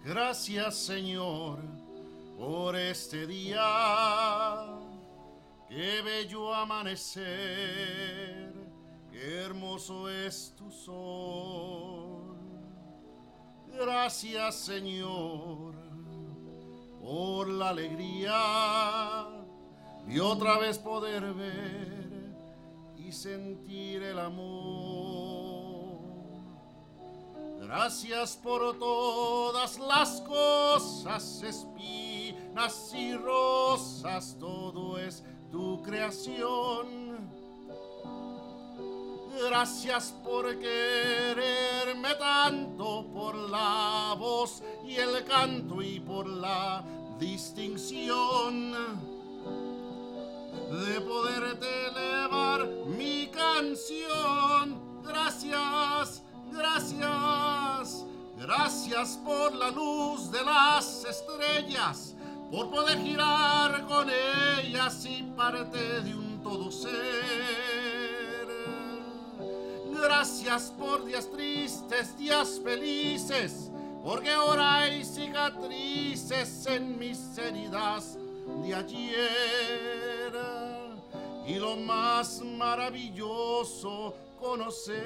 [0.05, 1.86] Gracias Señor
[2.37, 4.67] por este día.
[5.69, 7.25] Qué bello amanecer,
[9.11, 12.37] qué hermoso es tu sol.
[13.69, 15.75] Gracias Señor
[17.03, 19.27] por la alegría
[20.09, 22.37] y otra vez poder ver
[22.97, 25.97] y sentir el amor.
[27.61, 32.06] Gracias por todas las cosas, espinas
[32.95, 37.19] y rosas, todo es tu creación.
[39.47, 46.83] Gracias por quererme tanto, por la voz y el canto y por la
[47.19, 48.73] distinción
[50.71, 55.03] de poderte elevar mi canción.
[55.05, 58.07] Gracias, gracias,
[58.39, 62.17] gracias por la luz de las estrellas,
[62.51, 66.97] por poder girar con ellas y parte de un todo ser.
[69.93, 73.71] Gracias por días tristes, días felices,
[74.05, 78.19] porque ahora hay cicatrices en mis heridas
[78.63, 80.33] de ayer.
[81.47, 84.97] Y lo más maravilloso conocer,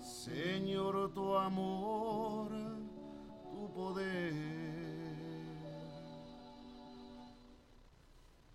[0.00, 2.55] Señor, tu amor,
[3.76, 4.32] poder.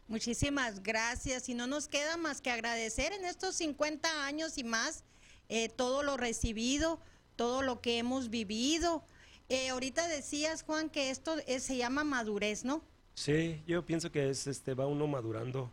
[0.07, 1.47] Muchísimas gracias.
[1.47, 5.03] Y no nos queda más que agradecer en estos 50 años y más
[5.47, 6.99] eh, todo lo recibido,
[7.35, 9.03] todo lo que hemos vivido.
[9.49, 12.81] Eh, ahorita decías, Juan, que esto es- se llama madurez, ¿no?
[13.15, 15.69] Sí, yo pienso que es, este, va uno madurando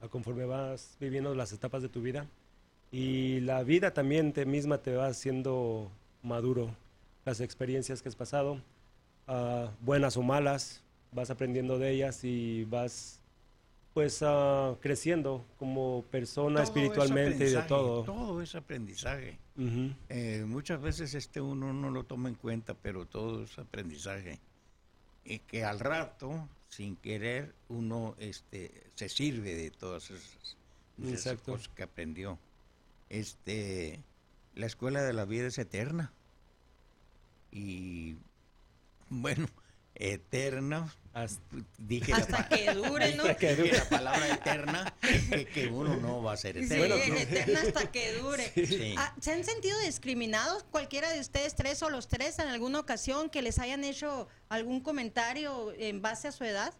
[0.00, 2.26] a conforme vas viviendo las etapas de tu vida.
[2.92, 5.90] Y la vida también te misma te va haciendo
[6.22, 6.74] maduro.
[7.24, 8.60] Las experiencias que has pasado,
[9.30, 13.20] ah, buenas o malas, vas aprendiendo de ellas y vas
[13.94, 18.04] pues ah, creciendo como persona Todo es espiritualmente y de todo.
[18.04, 19.38] Todo es aprendizaje.
[19.56, 19.94] Ujú.
[20.08, 24.38] Eh, muchas veces este uno no lo toma en cuenta, pero todo es aprendizaje.
[25.24, 30.56] Y que al rato, sin querer, uno este, se sirve de todas esas,
[30.96, 32.38] de esas cosas que aprendió.
[33.08, 34.00] Este,
[34.54, 36.12] la escuela de la vida es eterna.
[37.52, 38.16] Y
[39.10, 39.46] bueno,
[39.94, 40.92] eterna.
[41.12, 41.42] Hasta-
[41.76, 43.24] Dije la Hasta que dure, ¿no?
[43.24, 44.94] dije que la palabra eterna,
[45.28, 46.94] que, que uno no va a ser Sí, eterno.
[46.96, 47.14] ¿no?
[47.16, 48.52] eterna hasta que dure.
[48.66, 48.94] Sí.
[48.96, 53.28] Ah, ¿Se han sentido discriminados cualquiera de ustedes tres o los tres en alguna ocasión
[53.28, 56.72] que les hayan hecho algún comentario en base a su edad?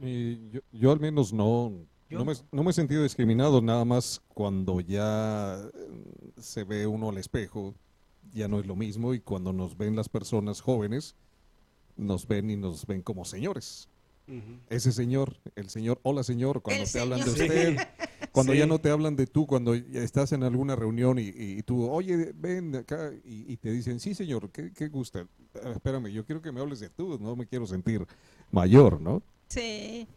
[0.00, 1.72] Y yo, yo al menos no,
[2.08, 2.40] Yo no, me, no.
[2.52, 7.74] no me he sentido discriminado, nada más cuando ya eh, se ve uno al espejo,
[8.32, 11.16] ya no es lo mismo y cuando nos ven las personas jóvenes,
[11.96, 13.88] nos ven y nos ven como señores.
[14.68, 17.76] Ese señor, el señor, hola señor, cuando El te hablan de usted,
[18.32, 21.62] cuando ya no te hablan de tú, cuando ya estás en alguna reunión y, y
[21.62, 25.28] tú, oye, ven acá, y, y te dicen, sí señor, ¿qué, qué gusta?
[25.62, 28.04] Ah, espérame, yo quiero que me hables de tú, no me quiero sentir
[28.50, 29.22] mayor, ¿no?
[29.48, 30.08] Sí.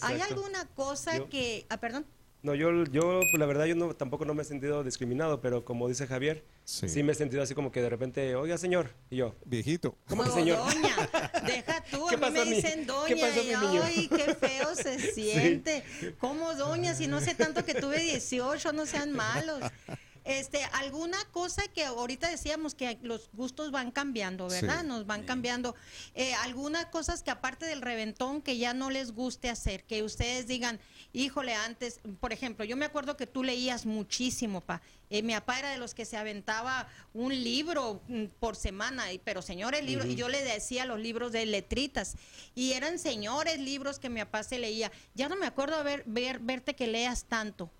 [0.00, 1.64] ¿Hay alguna cosa Yo- que...
[1.68, 2.04] Ah, perdón.
[2.42, 5.64] No, yo, yo pues, la verdad, yo no, tampoco no me he sentido discriminado, pero
[5.64, 6.88] como dice Javier, Sí.
[6.88, 9.96] sí, me he sentido así como que de repente, oiga señor, y yo, Viejito.
[10.08, 10.58] ¿Cómo que señor?
[10.58, 10.96] Doña,
[11.46, 13.82] deja tú, ¿Qué a mí me dicen qué doña pasó, y mi niño?
[13.84, 15.84] ay, qué feo se siente.
[16.18, 16.94] ¿Cómo doña?
[16.94, 19.60] Si no sé tanto que tuve 18, no sean malos.
[20.24, 24.82] Este, alguna cosa que ahorita decíamos que los gustos van cambiando, ¿verdad?
[24.82, 24.86] Sí.
[24.86, 25.74] Nos van cambiando.
[26.14, 30.46] Eh, algunas cosas que aparte del reventón que ya no les guste hacer, que ustedes
[30.46, 30.78] digan,
[31.12, 34.80] híjole, antes, por ejemplo, yo me acuerdo que tú leías muchísimo, pa.
[35.10, 39.18] Eh, mi papá era de los que se aventaba un libro mm, por semana, y-
[39.18, 42.16] pero señores libros, y yo le decía los libros de letritas,
[42.54, 44.90] y eran señores libros que mi papá se leía.
[45.14, 47.70] Ya no me acuerdo ver, ver, verte que leas tanto.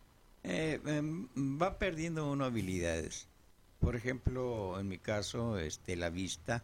[0.45, 1.29] Eh, em,
[1.61, 3.29] va perdiendo uno habilidades.
[3.81, 6.63] Por ejemplo, en mi caso, este, la vista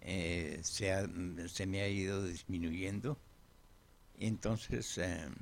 [0.00, 1.08] eh, se, ha-
[1.48, 3.16] se me ha ido disminuyendo.
[4.18, 5.34] Entonces, em,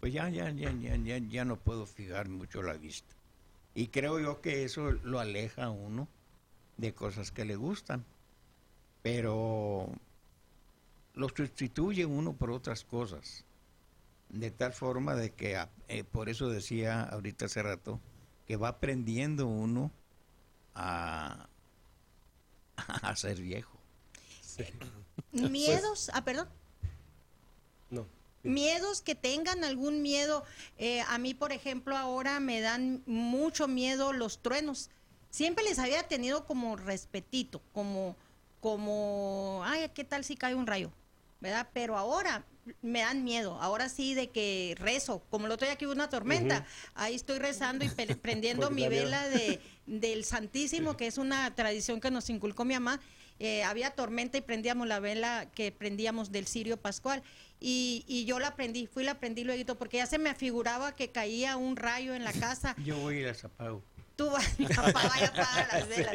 [0.00, 3.14] pues ya, ya, ya, ya, ya, ya no puedo fijar mucho la vista.
[3.74, 6.08] Y creo yo que eso lo aleja a uno
[6.76, 8.04] de cosas que le gustan.
[9.02, 9.90] Pero
[11.14, 13.44] lo sustituye uno por otras cosas.
[14.28, 18.00] De tal forma de que, a- eh, por eso decía ahorita hace rato,
[18.46, 19.90] que va aprendiendo uno
[20.74, 21.48] a,
[22.76, 23.78] a ser viejo.
[25.32, 26.48] Miedos, ah, perdón.
[27.90, 28.06] no.
[28.42, 30.44] Miedos que tengan algún miedo.
[30.78, 34.90] Eh, a mí, por ejemplo, ahora me dan mucho miedo los truenos.
[35.30, 38.16] siempre les había tenido como respetito, como,
[38.60, 40.90] como, ay, ¿qué tal si cae un rayo?
[41.40, 41.68] ¿Verdad?
[41.72, 42.44] Pero ahora
[42.82, 43.58] me dan miedo.
[43.60, 47.84] Ahora sí de que rezo, como lo estoy aquí hubo una tormenta, ahí estoy rezando
[47.84, 47.88] y
[48.22, 53.00] prendiendo mi vela de, del Santísimo, que es una tradición que nos inculcó mi mamá.
[53.38, 57.22] Eh, había tormenta y prendíamos la vela que prendíamos del Sirio Pascual.
[57.60, 61.12] Y, y yo la prendí, fui la prendí luego, porque ya se me afiguraba que
[61.12, 62.74] caía un rayo en la casa.
[62.84, 63.82] Yo voy y las apago
[64.20, 66.14] tú vas, mi papá vaya a apagar las velas.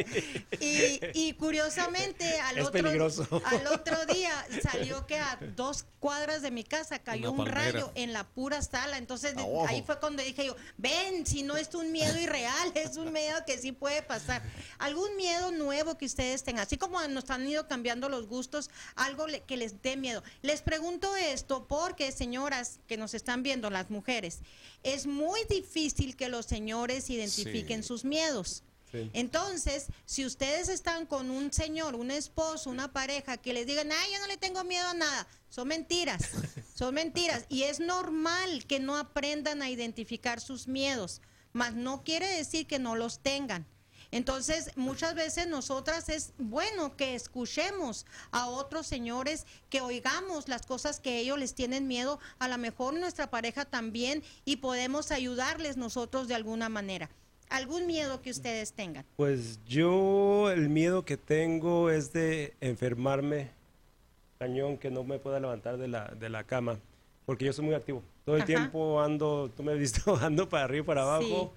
[0.60, 6.64] Y, y curiosamente, al otro, al otro día salió que a dos cuadras de mi
[6.64, 9.00] casa cayó un rayo en la pura sala.
[9.00, 12.96] Entonces ah, ahí fue cuando dije yo, ven, si no es un miedo irreal, es
[12.98, 14.44] un miedo que sí puede pasar.
[14.78, 19.26] Algún miedo nuevo que ustedes tengan, así como nos han ido cambiando los gustos, algo
[19.48, 20.22] que les dé miedo.
[20.44, 24.42] Les pregunto esto porque, señoras que nos están viendo, las mujeres,
[24.86, 28.64] es muy difícil que los señores identifiquen sus miedos.
[29.12, 34.14] Entonces, si ustedes están con un señor, un esposo, una pareja que les digan, ay,
[34.14, 36.24] yo no le tengo miedo a nada, son mentiras,
[36.76, 37.46] son mentiras.
[37.50, 41.22] Y es normal que no aprendan a identificar sus miedos,
[41.52, 43.66] mas no quiere decir que no los tengan.
[44.16, 51.02] Entonces, muchas veces nosotras es bueno que escuchemos a otros señores, que oigamos las cosas
[51.02, 56.30] que ellos les tienen miedo, a lo mejor nuestra pareja también, y podemos ayudarles nosotros
[56.30, 57.10] de alguna manera.
[57.50, 59.06] ¿Algún miedo que ustedes tengan?
[59.18, 63.52] Pues yo el miedo que tengo es de enfermarme,
[64.40, 66.80] cañón, que no me pueda levantar de la, de la cama,
[67.26, 68.02] porque yo soy muy activo.
[68.24, 71.54] Todo el tiempo ando, tú me has visto, ando para arriba y para abajo.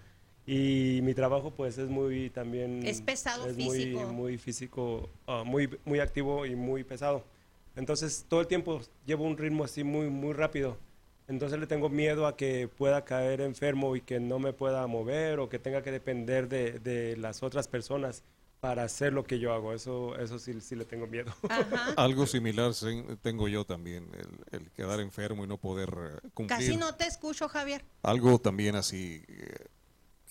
[0.51, 2.81] Y mi trabajo pues es muy también...
[2.87, 4.01] Es pesado es físico.
[4.01, 7.23] Muy, muy físico, ah, muy, muy activo y muy pesado.
[7.77, 10.79] Entonces todo el tiempo llevo un ritmo así muy, muy rápido.
[11.27, 15.39] Entonces le tengo miedo a que pueda caer enfermo y que no me pueda mover
[15.39, 18.23] o que tenga que depender de, de las otras personas
[18.61, 19.75] para hacer lo que yo hago.
[19.75, 21.31] Eso, eso sí, sí le tengo miedo.
[21.99, 22.73] Algo similar
[23.21, 26.59] tengo yo también, el, el, quedar enfermo y no poder eh, cumplir.
[26.59, 27.85] Casi no te escucho, Javier.
[28.03, 29.67] Algo también así, eh,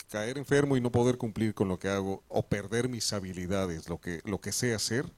[0.10, 4.00] caer enfermo y no poder cumplir con lo que hago o perder mis habilidades, lo
[4.00, 5.12] que, lo que sé hacer,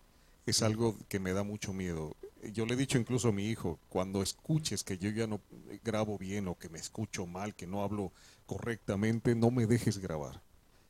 [0.46, 2.16] es algo que me da mucho miedo.
[2.54, 5.42] Yo le he dicho incluso a mi hijo, cuando escuches que yo ya no
[5.84, 8.12] grabo bien o que me escucho mal, que no hablo
[8.46, 10.42] correctamente, no me dejes grabar.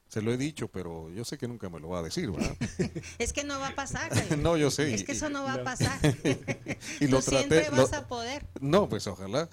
[0.07, 2.55] Se lo he dicho, pero yo sé que nunca me lo va a decir, ¿verdad?
[3.19, 4.11] es que no va a pasar.
[4.39, 4.93] no, yo sé.
[4.93, 5.99] Es que eso no va a pasar.
[6.99, 8.43] y lo Tú siempre vas a poder.
[8.59, 9.49] No, pues ojalá.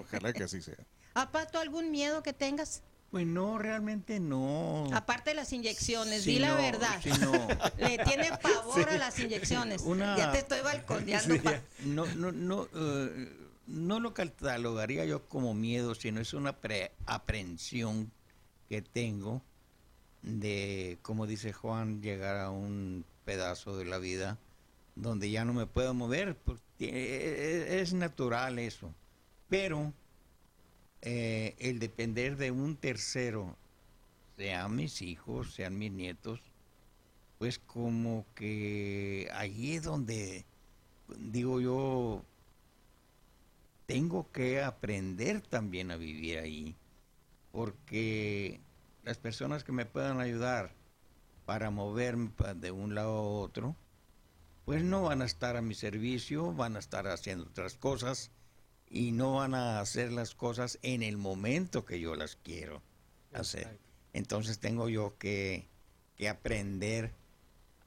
[0.00, 0.76] ojalá que así sea.
[1.14, 2.82] Apato, ¿algún miedo que tengas?
[3.12, 4.88] Pues no, realmente no.
[4.94, 6.98] Aparte de las inyecciones, di la verdad.
[7.78, 9.84] Le tiene pavor a las inyecciones.
[9.84, 11.34] Ya te estoy balconeando.
[11.84, 13.36] No, no, no, eh,
[13.66, 16.56] no lo catalogaría yo como miedo, sino es una
[17.04, 18.10] aprensión
[18.70, 19.42] que tengo
[20.22, 24.38] de, como dice Juan, llegar a un pedazo de la vida
[24.94, 26.34] donde ya no me puedo mover.
[26.34, 28.90] Porque e, e, es natural eso.
[29.50, 29.92] Pero
[31.02, 33.56] eh, el depender de un tercero,
[34.36, 36.40] sean mis hijos, sean mis nietos,
[37.38, 40.44] pues como que allí es donde,
[41.18, 42.24] digo yo,
[43.86, 46.76] tengo que aprender también a vivir ahí,
[47.50, 48.60] porque
[49.02, 50.72] las personas que me puedan ayudar
[51.46, 53.74] para moverme de un lado a otro,
[54.64, 58.30] pues no van a estar a mi servicio, van a estar haciendo otras cosas
[58.92, 62.82] y no van a hacer las cosas en el momento que yo las quiero
[63.32, 63.80] hacer.
[64.12, 65.66] Entonces tengo yo que,
[66.30, 67.12] aprender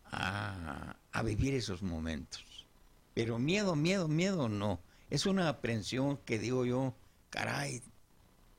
[0.06, 2.66] a, a, vivir esos momentos.
[3.14, 4.82] Pero miedo, miedo, miedo no.
[5.10, 6.94] Es una aprensión que digo yo,
[7.30, 7.82] caray,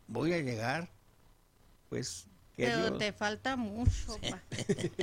[0.06, 0.88] voy a llegar,
[1.90, 2.28] pues...
[2.54, 4.42] Pero te falta mucho, pa.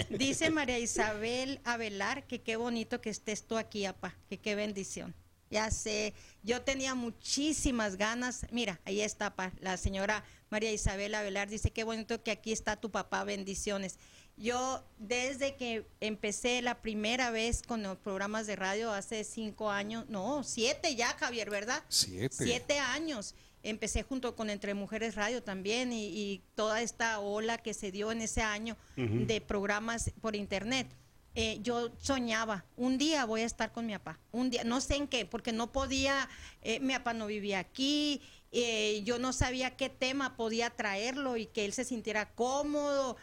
[0.10, 5.14] Dice María Isabel Avelar que qué bonito que estés tú aquí, apa, que qué bendición.
[5.54, 8.48] Ya sé, yo tenía muchísimas ganas.
[8.50, 11.48] Mira, ahí está la señora María Isabela Velar.
[11.48, 14.00] Dice, qué bonito que aquí está tu papá, bendiciones.
[14.36, 20.10] Yo desde que empecé la primera vez con los programas de radio hace cinco años,
[20.10, 21.84] no, siete ya, Javier, ¿verdad?
[21.88, 22.36] Siete.
[22.36, 23.36] Siete años.
[23.62, 28.22] Empecé junto con Entre Mujeres Radio también y, toda esta ola que se dio en
[28.22, 30.88] ese año de programas por internet.
[31.36, 34.98] Eh, yo soñaba, un día voy a estar con mi papá, un día, no sé
[34.98, 36.30] en qué, porque no podía,
[36.62, 38.22] eh, mi papá no vivía aquí,
[38.52, 43.18] eh, yo no sabía qué tema podía traerlo y que él se sintiera cómodo.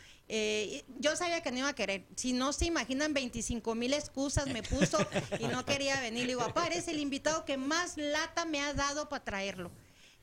[0.98, 2.06] yo sabía que no iba a querer.
[2.16, 4.98] Si no se imaginan, 25 mil excusas me puso
[5.40, 6.22] y no quería venir.
[6.22, 9.70] Le digo, papá, eres el invitado que más lata me ha dado para traerlo.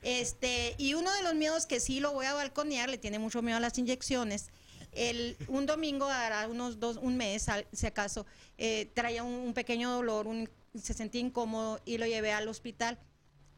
[0.02, 3.42] Este, y uno de los miedos que sí lo voy a balconear, le tiene mucho
[3.42, 4.50] miedo a las inyecciones,
[4.98, 8.26] el, un domingo, hará unos dos, un mes, si acaso,
[8.58, 10.48] eh, traía un, un pequeño dolor, un-
[10.80, 12.98] se sentía incómodo y lo llevé al hospital.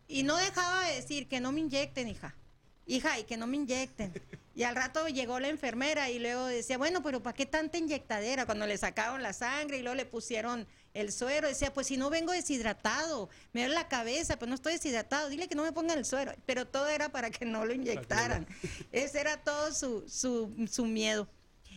[0.09, 2.35] Y no dejaba de decir que no me inyecten, hija.
[2.87, 4.13] Hija, y que no me inyecten.
[4.55, 8.47] Y al rato llegó la enfermera y luego decía, bueno, pero ¿para qué tanta inyectadera?
[8.47, 12.11] Cuando le sacaron la sangre y luego le pusieron el suero, decía, pues si no
[12.11, 15.99] vengo deshidratado, me duele la cabeza, pues no estoy deshidratado, dile que no me pongan
[15.99, 16.33] el suero.
[16.47, 18.47] Pero todo era para que no lo inyectaran.
[18.93, 21.29] Ese era todo su, su, su miedo.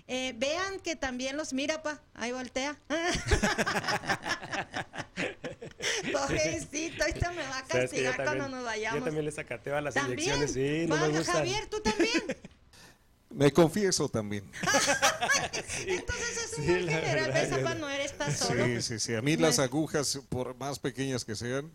[0.07, 2.77] Eh, vean que también los mira, pa, ahí voltea.
[6.11, 9.03] Pobrecito, ahorita me va a yo castigar cuando también- nos Yo vayamos.
[9.05, 10.19] también le sacateo a las ¿También?
[10.19, 11.23] inyecciones, sí, no me.
[11.23, 12.11] Javier, tú también.
[13.35, 14.43] Me confieso también.
[15.87, 17.89] Entonces es un Sí, general, yo papá, no.
[17.89, 18.65] eres estás solo.
[18.65, 19.15] Sí, sí, sí.
[19.15, 21.71] A mí No las es- agujas, por más pequeñas que sean,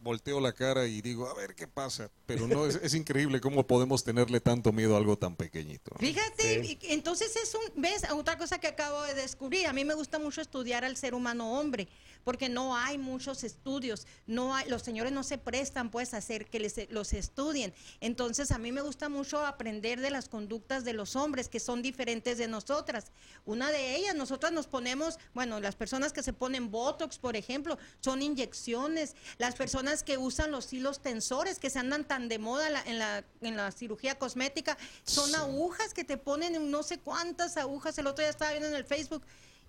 [0.00, 2.10] volteo la cara y digo, a ver qué pasa.
[2.26, 5.90] Pero no, es, es increíble cómo podemos tenerle tanto miedo a algo tan pequeñito.
[5.94, 5.98] ¿no?
[5.98, 6.78] Fíjate, Sí.
[6.82, 10.40] entonces es un, ves, otra cosa que acabo de descubrir, a mí me gusta mucho
[10.40, 11.88] estudiar al ser humano hombre,
[12.24, 16.46] porque no hay muchos estudios, no hay, los señores no se prestan pues a hacer
[16.46, 17.72] que les, los estudien.
[18.00, 21.82] Entonces a mí me gusta mucho aprender de las conductas de los hombres que son
[21.82, 23.06] diferentes de nosotras.
[23.46, 27.78] Una de ellas, nosotras nos ponemos, bueno, las personas que se ponen Botox, por ejemplo,
[28.00, 29.14] son inyecciones.
[29.38, 32.98] Las personas que usan los hilos tensores, que se andan tan de moda la- en,
[32.98, 37.98] la, en la cirugía cosmética, son agujas que te ponen en no sé cuántas agujas.
[37.98, 39.22] El otro día estaba viendo en el Facebook.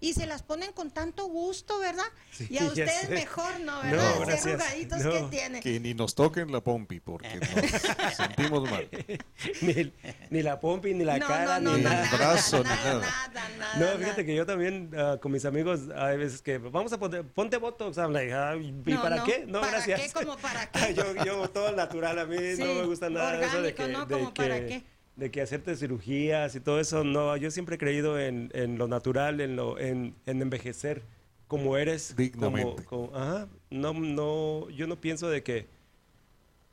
[0.03, 2.03] Y se las ponen con tanto gusto, ¿verdad?
[2.31, 3.09] Sí, y a ustedes sé.
[3.09, 3.81] mejor, ¿no?
[3.83, 4.07] No, ¿Verdad?
[4.09, 4.45] Así gracias.
[4.47, 5.11] arrugaditos No.
[5.11, 5.61] que tienen.
[5.61, 8.89] Que ni nos toquen la pompi, porque nos sentimos mal.
[9.61, 9.93] ni,
[10.31, 12.99] ni la pompi, ni la no, cara, no, no, ni nada, brazo, ni nada, nada.
[12.99, 13.97] nada, nada, No, nada.
[13.99, 17.57] fíjate que yo también ah, con mis amigos hay veces que vamos a poner, ponte
[17.57, 19.45] Botox, I'm like, ah, ¿y No, para no, qué?
[19.47, 20.01] No, ¿para gracias.
[20.01, 20.11] qué?
[20.13, 20.95] ¿Cómo para qué?
[20.95, 23.83] Yo, yo todo natural a mí, Sí, no me gusta nada de eso de orgánico,
[23.85, 24.05] que, ¿no?
[24.07, 24.83] de ¿Cómo para que- qué?
[25.15, 28.87] De que hacerte cirugías y todo eso, no, yo siempre he creído en, en lo
[28.87, 31.03] natural, en, lo, en, en envejecer
[31.47, 32.15] como eres.
[32.15, 32.83] Dignamente.
[32.85, 35.67] Como, como- ajá, no, no, yo no pienso de que,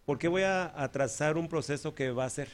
[0.06, 2.48] ¿por qué voy a atrasar un proceso que va a ser?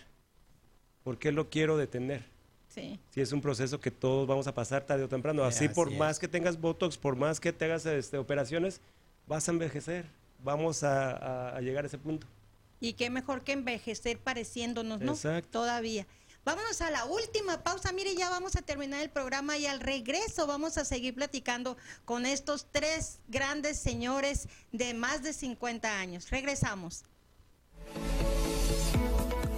[1.04, 2.22] ¿Por qué lo quiero detener?
[2.68, 2.98] Sí.
[3.10, 5.44] Si es un proceso que todos vamos a pasar tarde o temprano.
[5.44, 5.98] Así, Así por es.
[5.98, 8.80] más que tengas Botox, por más que te hagas este, operaciones,
[9.28, 10.06] vas a envejecer.
[10.42, 12.26] Vamos a, a- a llegar a ese punto.
[12.84, 15.12] Y qué mejor que envejecer pareciéndonos, ¿no?
[15.12, 15.60] Exacto.
[15.60, 16.06] Todavía.
[16.44, 17.92] Vámonos a la última pausa.
[17.92, 22.26] Mire, ya vamos a terminar el programa y al regreso vamos a seguir platicando con
[22.26, 26.28] estos tres grandes señores de más de 50 años.
[26.30, 27.04] Regresamos.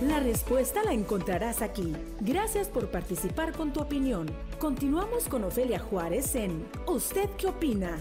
[0.03, 1.93] La respuesta la encontrarás aquí.
[2.21, 4.31] Gracias por participar con tu opinión.
[4.61, 7.99] Continuamos con Ofelia Juárez en ¿Usted qué opina?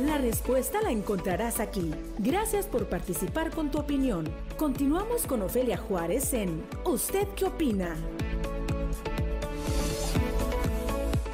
[0.00, 1.90] La respuesta la encontrarás aquí.
[2.18, 4.30] Gracias por participar con tu opinión.
[4.58, 7.96] Continuamos con Ofelia Juárez en ¿Usted qué opina?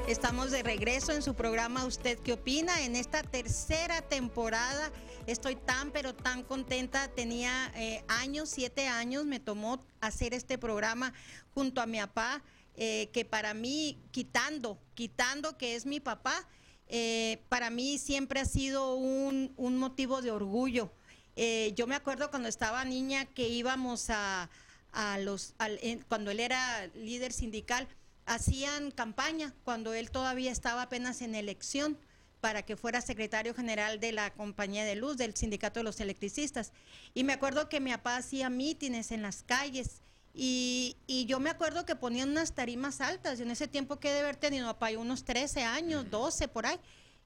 [0.07, 2.83] Estamos de regreso en su programa ¿Usted qué opina?
[2.83, 4.93] En esta tercera temporada
[5.27, 7.09] estoy tan pero tan contenta.
[7.09, 11.13] Tenía eh, años, siete años, me tomó hacer este programa
[11.53, 12.45] junto a mi papá,
[12.77, 16.47] eh, que para mí, quitando, quitando que es mi papá,
[16.95, 20.93] eh, para mí siempre ha sido un, un motivo de orgullo.
[21.37, 24.51] Eh, yo me acuerdo cuando estaba niña que íbamos a,
[24.93, 25.55] a los,
[26.07, 27.89] cuando él era líder sindical,
[28.27, 31.99] hacían campaña cuando él todavía estaba apenas en elección
[32.43, 36.73] para que fuera secretario general de la compañía de luz, del sindicato de los electricistas.
[37.15, 40.03] Y me acuerdo que mi papá hacía mítines en las calles
[40.35, 43.39] y, y yo me acuerdo que ponían unas tarimas altas.
[43.39, 46.79] Yo en ese tiempo que de haber tenido papá unos 13 años, 12 por ahí.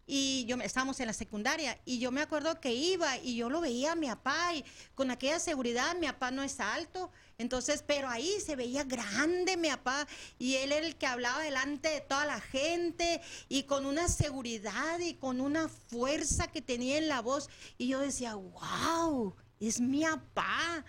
[0.08, 3.60] Y yo estábamos en la secundaria y yo me acuerdo que iba y yo lo
[3.60, 8.08] veía a mi papá y con aquella seguridad, mi papá no es alto, entonces, pero
[8.08, 10.06] ahí se veía grande mi papá
[10.38, 15.00] y él era el que hablaba delante de toda la gente y con una seguridad
[15.00, 20.04] y con una fuerza que tenía en la voz y yo decía, wow, es mi
[20.04, 20.84] papá.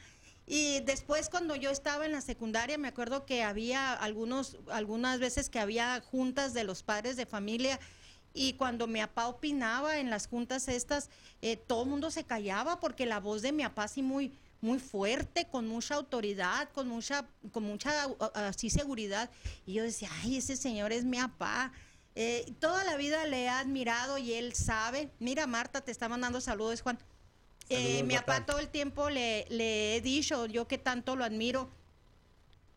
[0.50, 5.50] Y después cuando yo estaba en la secundaria, me acuerdo que había algunos, algunas veces
[5.50, 7.80] que había juntas de los padres de familia
[8.34, 11.10] y cuando mi papá opinaba en las juntas estas,
[11.42, 14.32] eh, todo el mundo se callaba porque la voz de mi papá así muy,
[14.62, 19.30] muy fuerte, con mucha autoridad, con mucha, con mucha así seguridad.
[19.66, 21.74] Y yo decía, ay, ese señor es mi papá.
[22.16, 25.10] Eh, toda la vida le he admirado y él sabe.
[25.20, 26.98] Mira, Marta, te está mandando saludos, Juan.
[27.70, 31.70] Eh, mi papá todo el tiempo le, le he dicho, yo que tanto lo admiro,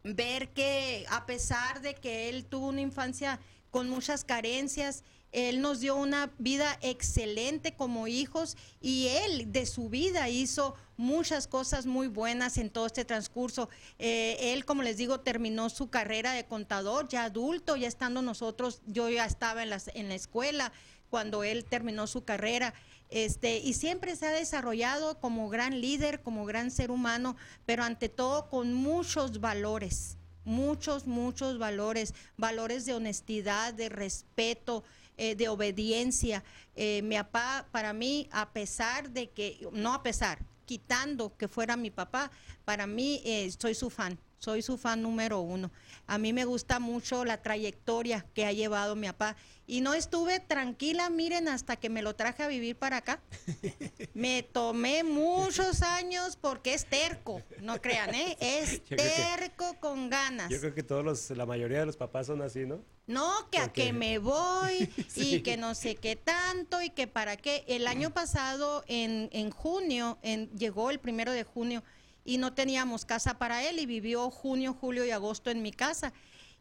[0.03, 3.39] ver que a pesar de que él tuvo una infancia
[3.71, 9.89] con muchas carencias, Él nos dio una vida excelente como hijos y él de su
[9.89, 13.69] vida hizo muchas cosas muy buenas en todo este transcurso.
[14.01, 18.83] Eh, él, como les digo, terminó su carrera de contador ya adulto, ya estando nosotros,
[18.87, 20.73] yo ya estaba en, en la escuela
[21.11, 22.75] cuando él terminó su carrera.
[23.11, 27.37] Este, y siempre se ha desarrollado como gran líder, como gran ser humano,
[27.67, 34.85] pero ante todo con muchos valores, muchos, muchos valores, valores de honestidad, de respeto,
[35.17, 36.45] eh, de obediencia.
[36.77, 41.77] Eh, mi papá, para mí, a pesar de que, no a pesar, quitando que fuera
[41.77, 42.31] mi papá,
[42.65, 45.71] para mí eh, soy su fan, soy su fan número uno.
[46.07, 49.37] A mí me gusta mucho la trayectoria que ha llevado mi papá
[49.67, 53.21] y no estuve tranquila, miren, hasta que me lo traje a vivir para acá.
[54.15, 58.37] Me tomé muchos años porque es terco, no crean, ¿eh?
[58.41, 60.51] Es terco con ganas.
[60.51, 62.83] Yo creo que todos los, la mayoría de los papás son así, ¿no?
[63.07, 67.37] No, que a que me voy y que no sé qué tanto y que para
[67.37, 67.65] qué.
[67.69, 71.85] El año pasado, en, en junio, en, llegó el primero de junio
[72.31, 76.13] y no teníamos casa para él y vivió junio, julio y agosto en mi casa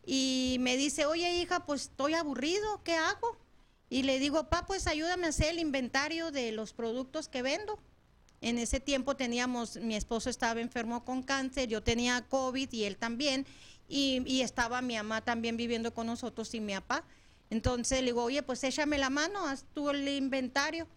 [0.04, 3.38] y me dice, oye hija, pues estoy aburrido, ¿qué hago?
[3.88, 7.78] Y le digo, papá, pues ayúdame a hacer el inventario de los productos que vendo.
[8.42, 12.98] En ese tiempo teníamos, mi esposo estaba enfermo con cáncer, yo tenía COVID y él
[12.98, 13.46] también,
[13.88, 17.04] y, estaba mi mamá también viviendo con nosotros y mi papá.
[17.52, 20.88] Entonces le digo, oye, pues échame la mano, haz tú el inventario.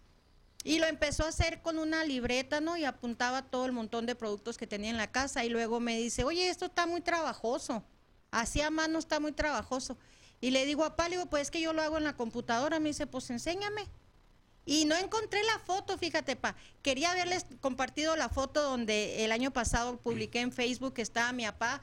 [0.63, 2.77] Y lo empezó a hacer con una libreta, ¿no?
[2.77, 5.43] Y apuntaba todo el montón de productos que tenía en la casa.
[5.43, 7.83] Y luego me dice, oye, esto está muy trabajoso.
[8.31, 9.97] Así a mano está muy trabajoso.
[10.39, 12.79] Y le digo a Pali, pues es que yo lo hago en la computadora.
[12.79, 13.89] Me dice, pues enséñame.
[14.65, 16.55] Y no encontré la foto, fíjate, pa.
[16.81, 21.43] Quería haberles compartido la foto donde el año pasado publiqué en Facebook que estaba mi
[21.43, 21.81] papá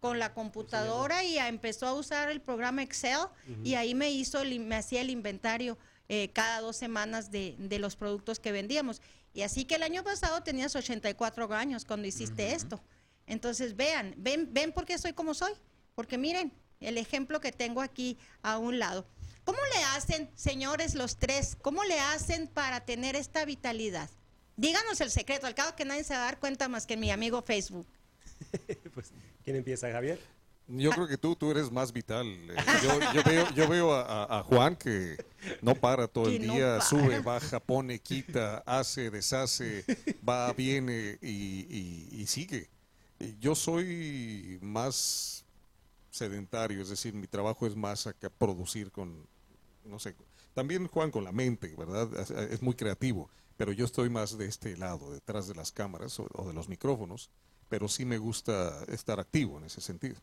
[0.00, 3.18] con la computadora y empezó a usar el programa Excel
[3.64, 5.76] y ahí me hizo, me hacía el inventario
[6.12, 9.00] eh, cada dos semanas de, los productos que vendíamos.
[9.32, 12.82] Y así que el año pasado tenías 84 años cuando hiciste esto.
[13.28, 15.52] Entonces vean, ven, ven por qué soy como soy.
[15.94, 19.06] Porque miren, el ejemplo que tengo aquí a un lado.
[19.44, 21.56] ¿Cómo le hacen, señores, los tres?
[21.62, 24.10] ¿Cómo le hacen para tener esta vitalidad?
[24.56, 27.12] Díganos el secreto, al cabo que nadie se va a dar cuenta más que mi
[27.12, 27.86] amigo Facebook.
[28.94, 29.12] pues,
[29.44, 30.18] ¿quién empieza, Javier?
[30.70, 32.26] Yo creo que tú, tú eres más vital.
[32.26, 32.56] Eh,
[33.54, 35.16] yo, veo, a, Juan que
[35.62, 39.84] no para todo el día, sube, baja, pone, quita, hace, deshace,
[40.26, 42.68] va, viene y, y sigue.
[43.38, 45.44] Yo soy más
[46.10, 49.26] sedentario, es decir, mi trabajo es más acá producir con,
[49.84, 50.14] no sé,
[50.54, 52.08] también Juan con la mente, ¿verdad?
[52.50, 56.46] Es muy creativo, pero yo estoy más de este lado, detrás de las cámaras o,
[56.46, 57.30] de los micrófonos,
[57.68, 60.16] pero sí me gusta estar activo en ese sentido.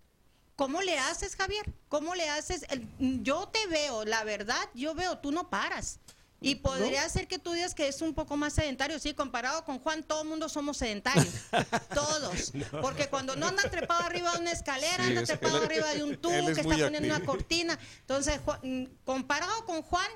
[0.58, 1.72] ¿Cómo le haces, Javier?
[1.88, 2.66] ¿Cómo le haces?
[2.98, 6.00] yo te veo, la verdad, yo veo, tú no paras.
[6.42, 9.80] Y podría ser que tú digas que es un poco más sedentario, sí, comparado con
[9.80, 11.28] Juan, todo el mundo somos sedentarios,
[11.94, 12.54] todos.
[12.82, 16.48] Porque cuando no anda trepado arriba de una escalera, anda trepado arriba de un tubo
[16.48, 17.78] que está poniendo una cortina.
[18.02, 20.10] Entonces, mm, comparado con Juan,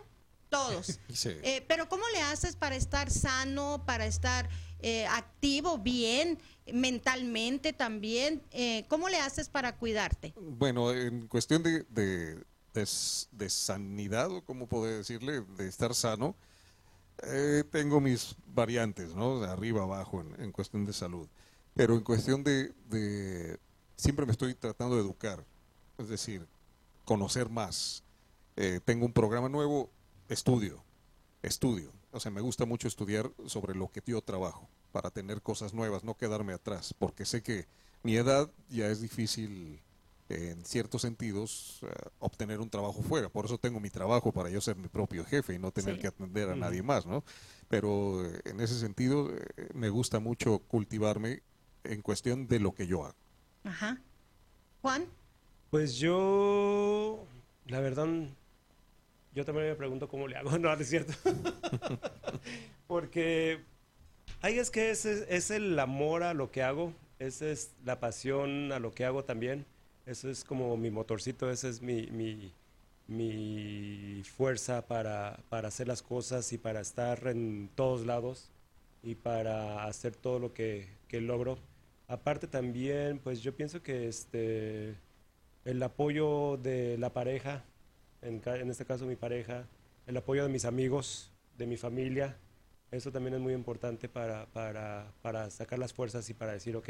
[0.50, 1.00] todos.
[1.24, 6.39] Eh, pero ¿cómo le haces para estar sano, para estar eh, activo, bien,
[6.72, 8.41] mentalmente también?
[8.51, 10.34] Eh, ¿Cómo le haces para cuidarte?
[10.36, 11.86] Bueno, en cuestión de
[12.74, 16.36] de, sanidad, o como puedo decirle, de estar sano,
[17.24, 19.39] eh, tengo mis variantes, ¿no?
[19.39, 21.28] De arriba, abajo, en, cuestión de salud.
[21.74, 22.74] Pero en cuestión de,
[23.95, 25.45] siempre me estoy tratando de educar,
[25.97, 26.47] es decir,
[27.05, 28.03] conocer más.
[28.55, 29.89] Eh, tengo un programa nuevo,
[30.30, 30.84] estudio,
[31.41, 31.91] estudio.
[32.12, 36.04] O sea, me gusta mucho estudiar sobre lo que yo trabajo, para tener cosas nuevas,
[36.04, 37.66] no quedarme atrás, porque sé que
[38.04, 39.80] mi edad ya es difícil
[40.32, 41.88] en ciertos sentidos, eh,
[42.20, 43.30] obtener un trabajo fuera.
[43.30, 46.08] Por eso tengo mi trabajo para yo ser mi propio jefe y no tener que
[46.08, 47.24] atender a nadie más, ¿no?
[47.70, 51.42] Pero eh, en ese sentido eh, me gusta mucho cultivarme
[51.84, 53.16] en cuestión de lo que yo hago.
[53.64, 54.00] Ajá.
[54.82, 55.06] Juan.
[55.70, 57.26] Pues yo,
[57.68, 58.08] la verdad,
[59.34, 61.14] yo también me pregunto cómo le hago, no, es cierto.
[62.88, 63.64] Porque
[64.42, 68.72] ahí es que ese es el amor a lo que hago, esa es la pasión
[68.72, 69.66] a lo que hago también.
[70.06, 72.52] Eso es como mi motorcito, esa es mi, mi,
[73.08, 78.50] mi fuerza para, para, hacer las cosas y para estar en todos lados
[79.04, 81.60] y para hacer todo lo que, que logro.
[82.08, 84.96] Aparte también, pues yo pienso que este,
[85.66, 87.64] el apoyo de la pareja,
[88.22, 89.68] en, en este caso mi pareja,
[90.08, 92.36] el apoyo de mis amigos, de mi familia,
[92.92, 96.89] eso también es muy importante para, para, para sacar las fuerzas y para decir, ok,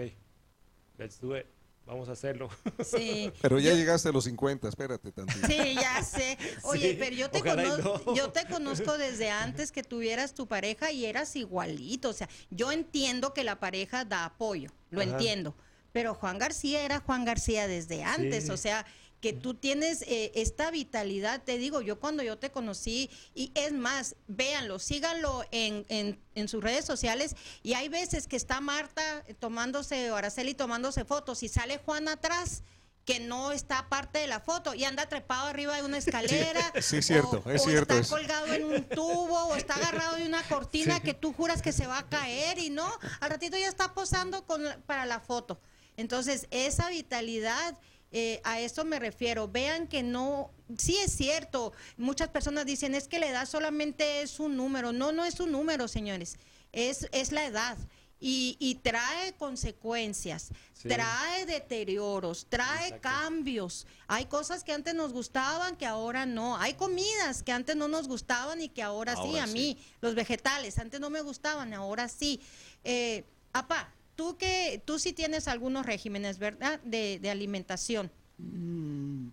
[0.98, 1.46] let's do it.
[1.86, 2.50] vamos a hacerlo.
[2.84, 3.32] Sí.
[3.42, 5.48] Pero ya llegaste a los 50, espérate tantito.
[5.48, 6.38] Sí, ya sé.
[6.64, 8.16] Oye, Sí, pero yo te, conozco, no.
[8.16, 12.10] yo te conozco desde antes que tuvieras tu pareja y eras igualito.
[12.10, 15.12] O sea, yo entiendo que la pareja da apoyo, lo Ajá.
[15.12, 15.56] entiendo.
[15.92, 18.46] Pero Juan García era Juan García desde antes.
[18.46, 18.52] Sí.
[18.52, 18.86] O sea,
[19.22, 23.72] que tú tienes eh, esta vitalidad, te digo, yo cuando yo te conocí, y es
[23.72, 29.24] más, véanlo, síganlo en, en, en sus redes sociales, y hay veces que está Marta
[29.40, 32.64] tomándose, o Araceli tomándose fotos, y sale Juan atrás,
[33.06, 36.98] que no está parte de la foto, y anda trepado arriba de una escalera, sí,
[36.98, 40.26] es cierto, o, es o cierto está colgado en un tubo, o está agarrado de
[40.26, 41.02] una cortina Sí.
[41.02, 44.46] que tú juras que se va a caer, y no, al ratito ya está posando
[44.48, 45.60] con, para la foto.
[45.98, 47.78] Entonces, esa vitalidad,
[48.12, 49.48] eh, a eso me refiero.
[49.48, 54.40] Vean que no, sí es cierto, muchas personas dicen, es que la edad solamente es
[54.40, 54.92] un número.
[54.92, 56.38] No, no es un número, señores,
[56.72, 57.78] es, es la edad.
[58.24, 60.88] Y, y trae consecuencias, Sí.
[60.90, 63.02] trae deterioros, trae Exacto.
[63.02, 63.88] cambios.
[64.08, 66.56] Hay cosas que antes nos gustaban que ahora no.
[66.58, 69.38] Hay comidas que antes no nos gustaban y que ahora, sí.
[69.40, 69.54] A sí.
[69.54, 72.40] mí, los vegetales, antes no me gustaban, ahora sí.
[72.84, 73.92] Eh, apá,
[74.22, 76.80] tú que tú sí tienes algunos regímenes, ¿verdad?
[76.82, 78.12] De, alimentación.
[78.38, 79.30] Mm,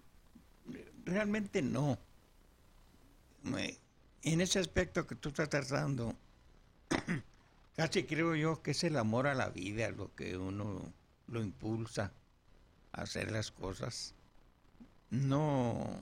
[1.04, 1.98] Realmente no.
[4.22, 6.16] En ese aspecto que tú estás tratando,
[7.76, 10.80] casi creo yo que es el amor a la vida lo que uno
[11.26, 12.10] lo impulsa
[12.92, 14.14] a hacer las cosas.
[15.10, 16.00] No,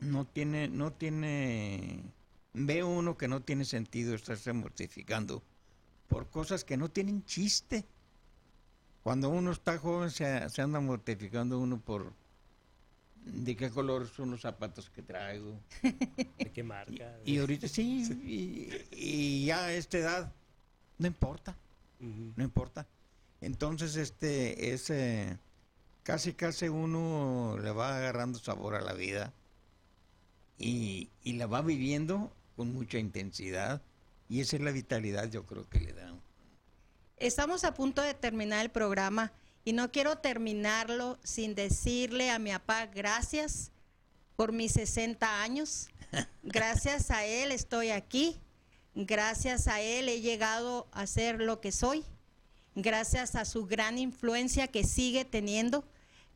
[0.00, 2.04] no tiene, no tiene,
[2.54, 5.42] ve uno que no tiene sentido estarse mortificando
[6.14, 7.84] por cosas que no tienen chiste.
[9.02, 12.12] Cuando uno está joven se, se anda mortificando uno por
[13.24, 15.58] de qué color son los zapatos que traigo.
[15.82, 17.18] ¿De qué marca?
[17.24, 20.32] Y ahorita sí, y, y ya a esta edad
[20.98, 21.56] no importa,
[21.98, 22.86] no importa.
[23.40, 25.36] Entonces este es eh,
[26.04, 29.32] casi casi uno le va agarrando sabor a la vida
[30.58, 33.82] y, y la va viviendo con mucha intensidad
[34.34, 36.12] y esa es la vitalidad yo creo que le da.
[37.18, 39.32] Estamos a punto de terminar el programa
[39.64, 43.70] y no quiero terminarlo sin decirle a mi papá gracias
[44.34, 45.88] por mis 60 años.
[46.42, 48.40] Gracias a él estoy aquí.
[48.96, 52.04] Gracias a él he llegado a ser lo que soy.
[52.74, 55.84] Gracias a su gran influencia que sigue teniendo.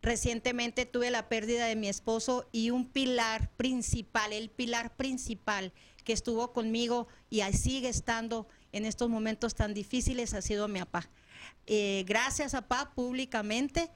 [0.02, 5.72] Recientemente tuve la pérdida de mi esposo y un pilar principal, el pilar principal
[6.08, 10.78] que estuvo conmigo y ahí sigue estando en estos momentos tan difíciles ha sido mi
[10.78, 11.10] papá.
[11.66, 13.90] Eh, gracias, papá, públicamente.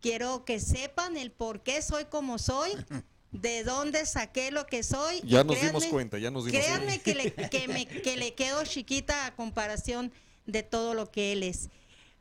[0.00, 2.70] Quiero que sepan el por qué soy como soy,
[3.32, 5.20] de dónde saqué lo que soy.
[5.26, 7.04] Ya nos dimos créanme- cuenta, ya nos dimos Créanme cuenta.
[7.04, 10.10] que le, que, me, que le quedo chiquita a comparación
[10.46, 11.68] de todo lo que él es.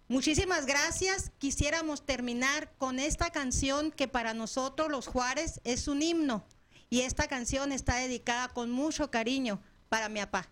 [0.10, 1.32] Muchísimas gracias.
[1.38, 6.44] Quisiéramos terminar con esta canción que para nosotros los Juárez es un himno.
[6.90, 9.60] Y esta canción está dedicada con mucho cariño
[9.90, 10.48] para mi papá.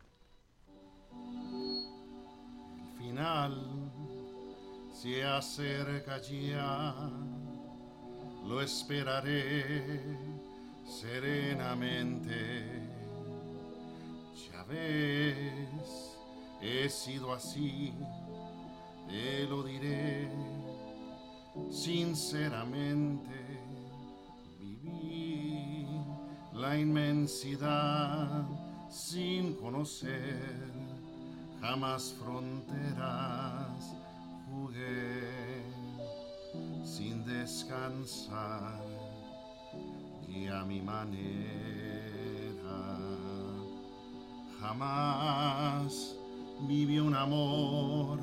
[2.97, 3.91] Final
[4.93, 6.93] se acerca ya,
[8.45, 9.99] lo esperaré
[10.85, 12.65] serenamente.
[14.51, 16.17] Ya ves,
[16.61, 17.93] he sido así,
[19.07, 20.29] te lo diré
[21.71, 23.44] sinceramente.
[26.55, 28.43] La inmensidad
[28.89, 30.71] sin conocer
[31.59, 33.93] jamás fronteras
[34.49, 35.63] jugué
[36.83, 38.79] sin descansar
[40.29, 41.45] y a mi manera
[44.61, 46.15] jamás
[46.61, 48.17] viví un amor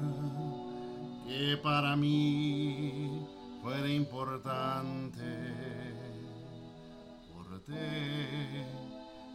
[1.26, 3.26] que para mí
[3.62, 5.61] fuera importante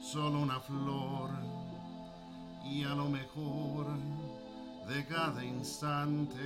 [0.01, 1.29] solo una flor.
[2.63, 3.88] Y a lo mejor
[4.88, 6.39] de cada instante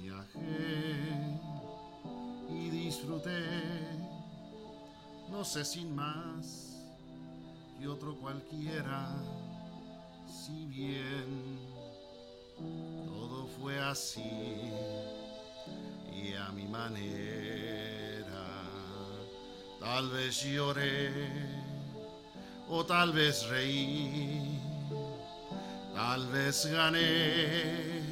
[0.00, 1.38] viajé
[2.48, 3.44] y disfruté,
[5.30, 6.76] no sé sin más
[7.78, 9.10] que otro cualquiera,
[10.26, 11.58] si bien
[13.06, 14.70] todo fue así
[16.12, 17.89] y a mi manera,
[19.80, 21.10] tal vez lloré
[22.68, 24.60] o tal vez reí,
[25.94, 28.02] tal vez gané,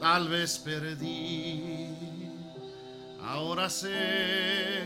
[0.00, 1.94] tal vez perdí.
[3.22, 4.84] Ahora sé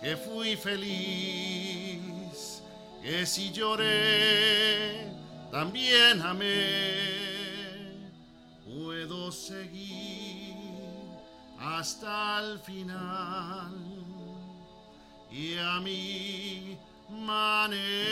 [0.00, 2.62] que fui feliz,
[3.02, 5.10] que si lloré,
[5.50, 7.20] también amé.
[8.64, 10.54] Puedo seguir
[11.58, 13.99] hasta el final
[15.30, 16.78] y a mi
[17.08, 18.10] manera.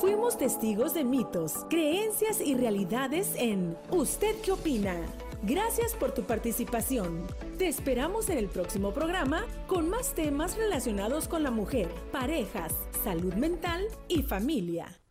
[0.00, 4.96] Fuimos testigos de mitos, creencias y realidades en ¿Usted qué opina?
[5.44, 7.26] Gracias por tu participación.
[7.58, 12.72] Te esperamos en el próximo programa con más temas relacionados con la mujer, parejas,
[13.04, 15.01] salud mental y familia.